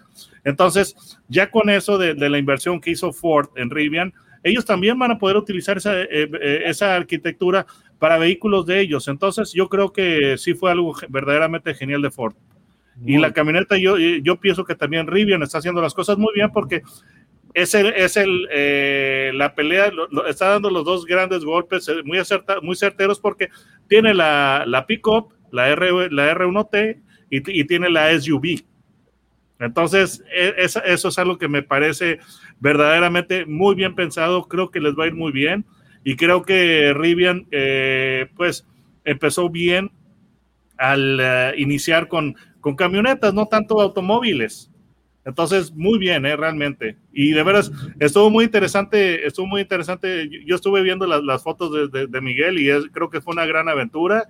Entonces, 0.43 0.95
ya 1.27 1.51
con 1.51 1.69
eso 1.69 1.97
de, 1.97 2.13
de, 2.13 2.29
la 2.29 2.37
inversión 2.37 2.79
que 2.79 2.91
hizo 2.91 3.11
Ford 3.11 3.49
en 3.55 3.69
Rivian, 3.69 4.13
ellos 4.43 4.65
también 4.65 4.97
van 4.97 5.11
a 5.11 5.19
poder 5.19 5.37
utilizar 5.37 5.77
esa, 5.77 6.01
eh, 6.01 6.07
eh, 6.09 6.63
esa 6.65 6.95
arquitectura 6.95 7.65
para 7.99 8.17
vehículos 8.17 8.65
de 8.65 8.79
ellos. 8.79 9.07
Entonces, 9.07 9.51
yo 9.53 9.69
creo 9.69 9.91
que 9.91 10.37
sí 10.37 10.53
fue 10.53 10.71
algo 10.71 10.95
verdaderamente 11.09 11.73
genial 11.73 12.01
de 12.01 12.11
Ford. 12.11 12.33
Muy 12.95 13.15
y 13.15 13.17
la 13.17 13.33
camioneta, 13.33 13.77
yo, 13.77 13.97
yo 13.97 14.39
pienso 14.39 14.63
que 14.65 14.75
también 14.75 15.07
Rivian 15.07 15.43
está 15.43 15.59
haciendo 15.59 15.81
las 15.81 15.93
cosas 15.93 16.17
muy 16.17 16.33
bien 16.33 16.51
porque 16.51 16.81
es 17.53 17.73
el, 17.73 17.87
es 17.87 18.17
el 18.17 18.47
eh, 18.51 19.31
la 19.33 19.55
pelea, 19.55 19.91
está 20.27 20.49
dando 20.49 20.69
los 20.69 20.85
dos 20.85 21.05
grandes 21.05 21.43
golpes 21.43 21.87
eh, 21.87 22.03
muy, 22.03 22.19
muy 22.61 22.75
certeros 22.75 23.19
porque 23.19 23.49
tiene 23.87 24.13
la, 24.13 24.63
la 24.67 24.85
pickup, 24.85 25.33
la, 25.51 25.69
R, 25.69 26.09
la 26.11 26.33
R1T 26.33 27.01
y, 27.29 27.59
y, 27.59 27.65
tiene 27.65 27.89
la 27.89 28.17
SUV. 28.19 28.63
Entonces, 29.59 30.23
e, 30.33 30.53
es, 30.57 30.75
eso 30.85 31.09
es 31.09 31.19
algo 31.19 31.37
que 31.37 31.47
me 31.47 31.63
parece 31.63 32.19
verdaderamente 32.59 33.45
muy 33.45 33.75
bien 33.75 33.95
pensado, 33.95 34.47
creo 34.47 34.71
que 34.71 34.79
les 34.79 34.93
va 34.93 35.05
a 35.05 35.07
ir 35.07 35.15
muy 35.15 35.31
bien 35.31 35.65
y 36.03 36.15
creo 36.15 36.43
que 36.43 36.93
Rivian, 36.95 37.47
eh, 37.51 38.27
pues, 38.35 38.67
empezó 39.03 39.49
bien 39.49 39.91
al 40.77 41.53
iniciar 41.57 42.07
con, 42.07 42.35
con 42.59 42.75
camionetas, 42.75 43.35
no 43.35 43.45
tanto 43.45 43.79
automóviles. 43.79 44.70
Entonces, 45.23 45.71
muy 45.73 45.99
bien, 45.99 46.25
¿eh? 46.25 46.35
realmente. 46.35 46.97
Y 47.13 47.31
de 47.31 47.43
veras, 47.43 47.71
estuvo 47.99 48.29
muy 48.29 48.45
interesante, 48.45 49.25
estuvo 49.25 49.45
muy 49.45 49.61
interesante. 49.61 50.29
Yo 50.45 50.55
estuve 50.55 50.81
viendo 50.81 51.05
las, 51.05 51.23
las 51.23 51.43
fotos 51.43 51.71
de, 51.71 51.87
de, 51.87 52.07
de, 52.07 52.21
Miguel 52.21 52.59
y 52.59 52.69
es, 52.69 52.85
creo 52.91 53.09
que 53.09 53.21
fue 53.21 53.33
una 53.33 53.45
gran 53.45 53.69
aventura. 53.69 54.27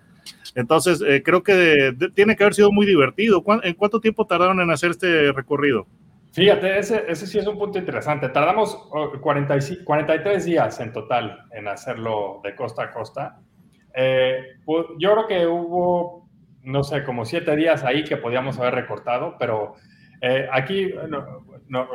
Entonces, 0.56 1.02
eh, 1.02 1.24
creo 1.24 1.44
que 1.44 1.54
de, 1.54 2.10
tiene 2.12 2.36
que 2.36 2.44
haber 2.44 2.54
sido 2.54 2.72
muy 2.72 2.86
divertido. 2.86 3.44
¿En 3.64 3.74
cuánto 3.74 4.02
tiempo 4.02 4.26
tardaron 4.26 4.60
en 4.60 4.70
hacer 4.70 4.92
este 4.92 5.32
recorrido? 5.32 5.88
Fíjate, 6.34 6.80
ese, 6.80 7.06
ese 7.08 7.28
sí 7.28 7.40
es 7.40 7.48
un 7.48 7.58
punto 7.58 7.78
interesante. 7.78 8.30
Tardamos 8.30 8.78
40, 9.22 9.58
43 9.84 10.46
días 10.46 10.80
en 10.80 10.94
total 10.94 11.46
en 11.54 11.68
hacerlo 11.68 12.42
de 12.44 12.56
costa 12.56 12.84
a 12.84 12.92
costa. 12.92 13.40
Eh, 13.94 14.42
yo 14.98 15.14
creo 15.14 15.28
que 15.28 15.46
hubo, 15.46 16.30
no 16.64 16.84
sé, 16.84 17.04
como 17.04 17.26
siete 17.26 17.56
días 17.56 17.84
ahí 17.84 18.04
que 18.04 18.16
podíamos 18.16 18.58
haber 18.60 18.76
recortado, 18.76 19.36
pero 19.38 19.76
eh, 20.22 20.48
aquí, 20.52 20.94
no, 21.10 21.46
no, 21.68 21.88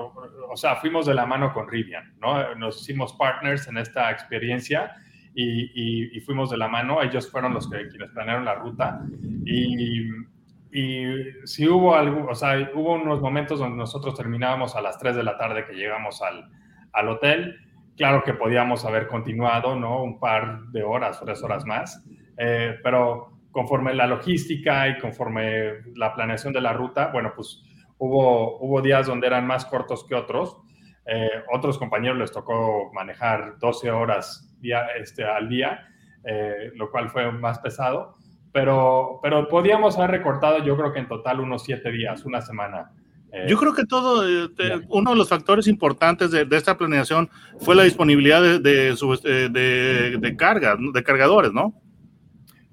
o 0.50 0.56
sea, 0.56 0.76
fuimos 0.76 1.06
de 1.06 1.14
la 1.14 1.26
mano 1.26 1.52
con 1.52 1.68
Rivian, 1.68 2.14
¿no? 2.20 2.54
Nos 2.56 2.82
hicimos 2.82 3.12
partners 3.12 3.68
en 3.68 3.78
esta 3.78 4.10
experiencia 4.10 4.96
y, 5.34 5.70
y, 5.74 6.16
y 6.16 6.20
fuimos 6.20 6.50
de 6.50 6.56
la 6.56 6.66
mano. 6.66 7.02
Ellos 7.02 7.30
fueron 7.30 7.54
los 7.54 7.70
que 7.70 7.88
quienes 7.88 8.10
planearon 8.10 8.44
la 8.44 8.56
ruta 8.56 9.00
y, 9.44 10.08
y 10.72 11.04
si 11.44 11.68
hubo 11.68 11.94
algo, 11.94 12.26
o 12.28 12.34
sea, 12.34 12.70
hubo 12.74 12.94
unos 12.94 13.20
momentos 13.20 13.60
donde 13.60 13.76
nosotros 13.76 14.16
terminábamos 14.16 14.74
a 14.74 14.80
las 14.80 14.98
3 14.98 15.14
de 15.16 15.22
la 15.22 15.38
tarde 15.38 15.64
que 15.64 15.74
llegamos 15.74 16.20
al, 16.20 16.50
al 16.92 17.08
hotel. 17.08 17.60
Claro 17.96 18.22
que 18.24 18.34
podíamos 18.34 18.84
haber 18.84 19.06
continuado, 19.06 19.76
¿no? 19.76 20.02
Un 20.02 20.18
par 20.18 20.62
de 20.72 20.82
horas, 20.82 21.20
tres 21.22 21.42
horas 21.42 21.64
más, 21.64 22.04
eh, 22.36 22.78
pero 22.82 23.38
conforme 23.52 23.94
la 23.94 24.06
logística 24.06 24.86
y 24.88 24.98
conforme 24.98 25.82
la 25.94 26.12
planeación 26.12 26.52
de 26.52 26.60
la 26.60 26.74
ruta, 26.74 27.08
bueno, 27.10 27.32
pues 27.34 27.62
Hubo, 27.98 28.58
hubo 28.58 28.82
días 28.82 29.06
donde 29.06 29.26
eran 29.26 29.46
más 29.46 29.64
cortos 29.64 30.04
que 30.04 30.14
otros. 30.14 30.58
Eh, 31.06 31.30
otros 31.52 31.78
compañeros 31.78 32.18
les 32.18 32.32
tocó 32.32 32.90
manejar 32.92 33.58
12 33.58 33.90
horas 33.90 34.54
día, 34.60 34.86
este, 34.98 35.24
al 35.24 35.48
día, 35.48 35.88
eh, 36.24 36.72
lo 36.74 36.90
cual 36.90 37.08
fue 37.10 37.30
más 37.30 37.58
pesado. 37.60 38.16
Pero, 38.52 39.20
pero 39.22 39.48
podíamos 39.48 39.96
haber 39.98 40.10
recortado, 40.10 40.58
yo 40.64 40.76
creo 40.76 40.92
que 40.92 40.98
en 41.00 41.08
total 41.08 41.40
unos 41.40 41.62
7 41.64 41.90
días, 41.90 42.24
una 42.24 42.40
semana 42.40 42.90
Eh, 43.32 43.46
Yo 43.48 43.58
creo 43.58 43.74
que 43.74 43.84
todo, 43.84 44.24
uno 44.88 45.10
de 45.10 45.16
los 45.16 45.28
factores 45.28 45.66
importantes 45.66 46.30
de, 46.30 46.46
esta 46.52 46.78
planeación 46.78 47.28
fue 47.58 47.74
la 47.74 47.82
disponibilidad 47.82 48.40
de, 48.40 48.60
de, 48.60 50.16
de 50.18 50.36
cargas, 50.36 50.78
de 50.92 51.02
cargadores, 51.02 51.52
¿no? 51.52 51.74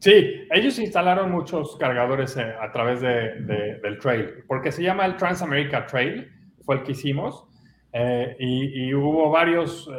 Sí, 0.03 0.45
ellos 0.51 0.79
instalaron 0.79 1.31
muchos 1.31 1.77
cargadores 1.77 2.35
a 2.37 2.69
través 2.73 2.99
del 2.99 3.99
trail, 4.01 4.43
porque 4.49 4.69
se 4.69 4.83
llama 4.83 5.05
el 5.05 5.15
Transamerica 5.15 5.85
Trail, 5.85 6.29
fue 6.65 6.75
el 6.75 6.83
que 6.83 6.91
hicimos, 6.91 7.47
y, 8.37 8.83
y, 8.83 8.93
hubo 8.93 9.29
varios, 9.29 9.89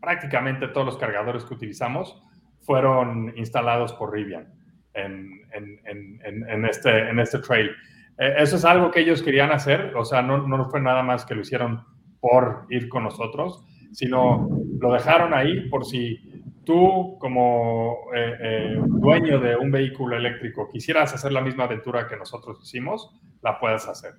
prácticamente 0.00 0.68
todos 0.68 0.86
los 0.86 0.96
cargadores 0.96 1.44
que 1.44 1.52
utilizamos 1.52 2.22
fueron 2.62 3.34
instalados 3.36 3.92
por 3.92 4.14
Rivian 4.14 4.48
en, 4.94 6.64
este, 6.64 7.10
en 7.10 7.18
este 7.18 7.38
trail. 7.40 7.70
Eh, 8.16 8.36
eso 8.38 8.56
es 8.56 8.64
algo 8.64 8.90
que 8.90 9.00
ellos 9.00 9.22
querían 9.22 9.52
hacer, 9.52 9.94
o 9.94 10.06
sea, 10.06 10.22
no, 10.22 10.48
no 10.48 10.70
fue 10.70 10.80
nada 10.80 11.02
más 11.02 11.26
que 11.26 11.34
lo 11.34 11.42
hicieron 11.42 11.84
por 12.18 12.64
ir 12.70 12.88
con 12.88 13.04
nosotros, 13.04 13.62
sino 13.92 14.48
lo 14.80 14.92
dejaron 14.94 15.34
ahí 15.34 15.68
por 15.68 15.84
si 15.84 16.33
tú 16.64 17.16
como 17.18 18.08
eh, 18.14 18.34
eh, 18.40 18.76
dueño 18.86 19.38
de 19.40 19.56
un 19.56 19.70
vehículo 19.70 20.16
eléctrico 20.16 20.68
quisieras 20.72 21.14
hacer 21.14 21.32
la 21.32 21.40
misma 21.40 21.64
aventura 21.64 22.06
que 22.08 22.16
nosotros 22.16 22.58
hicimos, 22.62 23.10
la 23.42 23.58
puedes 23.58 23.86
hacer. 23.86 24.14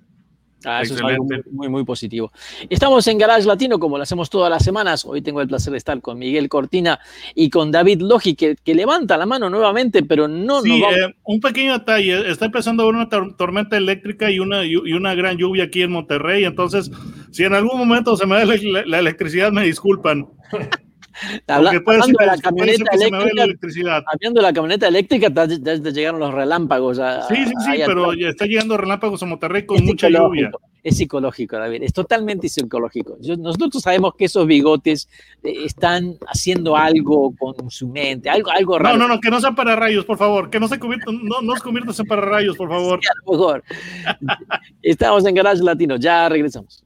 Ah, 0.64 0.80
eso 0.82 0.94
es 0.94 1.02
algo 1.02 1.26
muy, 1.52 1.68
muy, 1.68 1.84
positivo. 1.84 2.32
Estamos 2.70 3.06
en 3.06 3.18
Garage 3.18 3.46
Latino, 3.46 3.78
como 3.78 3.98
lo 3.98 4.02
hacemos 4.02 4.30
todas 4.30 4.50
las 4.50 4.64
semanas. 4.64 5.04
Hoy 5.04 5.20
tengo 5.20 5.40
el 5.40 5.48
placer 5.48 5.70
de 5.70 5.76
estar 5.76 6.00
con 6.00 6.18
Miguel 6.18 6.48
Cortina 6.48 6.98
y 7.34 7.50
con 7.50 7.70
David 7.70 8.00
Logi, 8.00 8.34
que, 8.34 8.56
que 8.56 8.74
levanta 8.74 9.16
la 9.16 9.26
mano 9.26 9.50
nuevamente, 9.50 10.02
pero 10.02 10.26
no. 10.26 10.62
Sí, 10.62 10.82
eh, 10.82 11.14
un 11.24 11.40
pequeño 11.40 11.78
detalle. 11.78 12.30
Está 12.30 12.46
empezando 12.46 12.82
a 12.82 12.86
haber 12.86 12.96
una 12.96 13.36
tormenta 13.36 13.76
eléctrica 13.76 14.30
y 14.30 14.40
una, 14.40 14.64
y 14.64 14.74
una 14.74 15.14
gran 15.14 15.36
lluvia 15.36 15.64
aquí 15.64 15.82
en 15.82 15.92
Monterrey. 15.92 16.44
Entonces, 16.44 16.90
si 17.30 17.44
en 17.44 17.54
algún 17.54 17.78
momento 17.78 18.16
se 18.16 18.26
me 18.26 18.36
da 18.36 18.44
la 18.86 18.98
electricidad, 18.98 19.52
me 19.52 19.62
disculpan. 19.62 20.26
hablando 21.46 22.18
de 22.18 22.26
la 22.26 22.36
camioneta 22.38 22.90
eléctrica, 22.92 24.04
hablando 24.06 24.40
de 24.40 24.42
la 24.42 24.52
camioneta 24.52 24.88
eléctrica, 24.88 25.28
ya, 25.32 25.46
llegaron 25.46 26.20
los 26.20 26.32
relámpagos. 26.32 26.98
sí, 27.28 27.36
sí, 27.36 27.52
sí, 27.64 27.82
pero 27.86 28.14
ya 28.14 28.28
está 28.28 28.46
llegando 28.46 28.76
relámpagos 28.76 29.22
a 29.22 29.26
Monterrey 29.26 29.66
con 29.66 29.84
mucha 29.84 30.08
lluvia. 30.08 30.50
Es 30.82 30.98
psicológico, 30.98 31.58
David, 31.58 31.82
es 31.82 31.92
totalmente 31.92 32.48
psicológico. 32.48 33.18
nosotros 33.38 33.82
sabemos 33.82 34.14
que 34.16 34.26
esos 34.26 34.46
bigotes 34.46 35.08
eh, 35.42 35.64
están 35.64 36.14
haciendo 36.28 36.76
algo 36.76 37.34
con 37.36 37.68
su 37.72 37.88
mente, 37.88 38.30
algo, 38.30 38.52
algo 38.52 38.78
raro. 38.78 38.96
No, 38.96 39.08
no, 39.08 39.14
no, 39.14 39.20
que 39.20 39.28
no 39.28 39.40
sean 39.40 39.56
para 39.56 39.74
rayos, 39.74 40.04
por 40.04 40.16
favor, 40.16 40.48
que 40.48 40.60
no 40.60 40.68
se 40.68 40.78
conviertan, 40.78 41.24
no, 41.24 41.42
no 41.42 41.56
se 41.56 41.62
conviertan 41.62 41.92
en 41.98 42.06
para 42.06 42.22
rayos, 42.22 42.56
por 42.56 42.68
favor. 42.70 43.00
Sí, 43.02 43.08
por 43.24 43.36
favor. 43.36 43.64
Estamos 44.80 45.26
en 45.26 45.34
Garage 45.34 45.64
Latino, 45.64 45.96
ya 45.96 46.28
regresamos. 46.28 46.85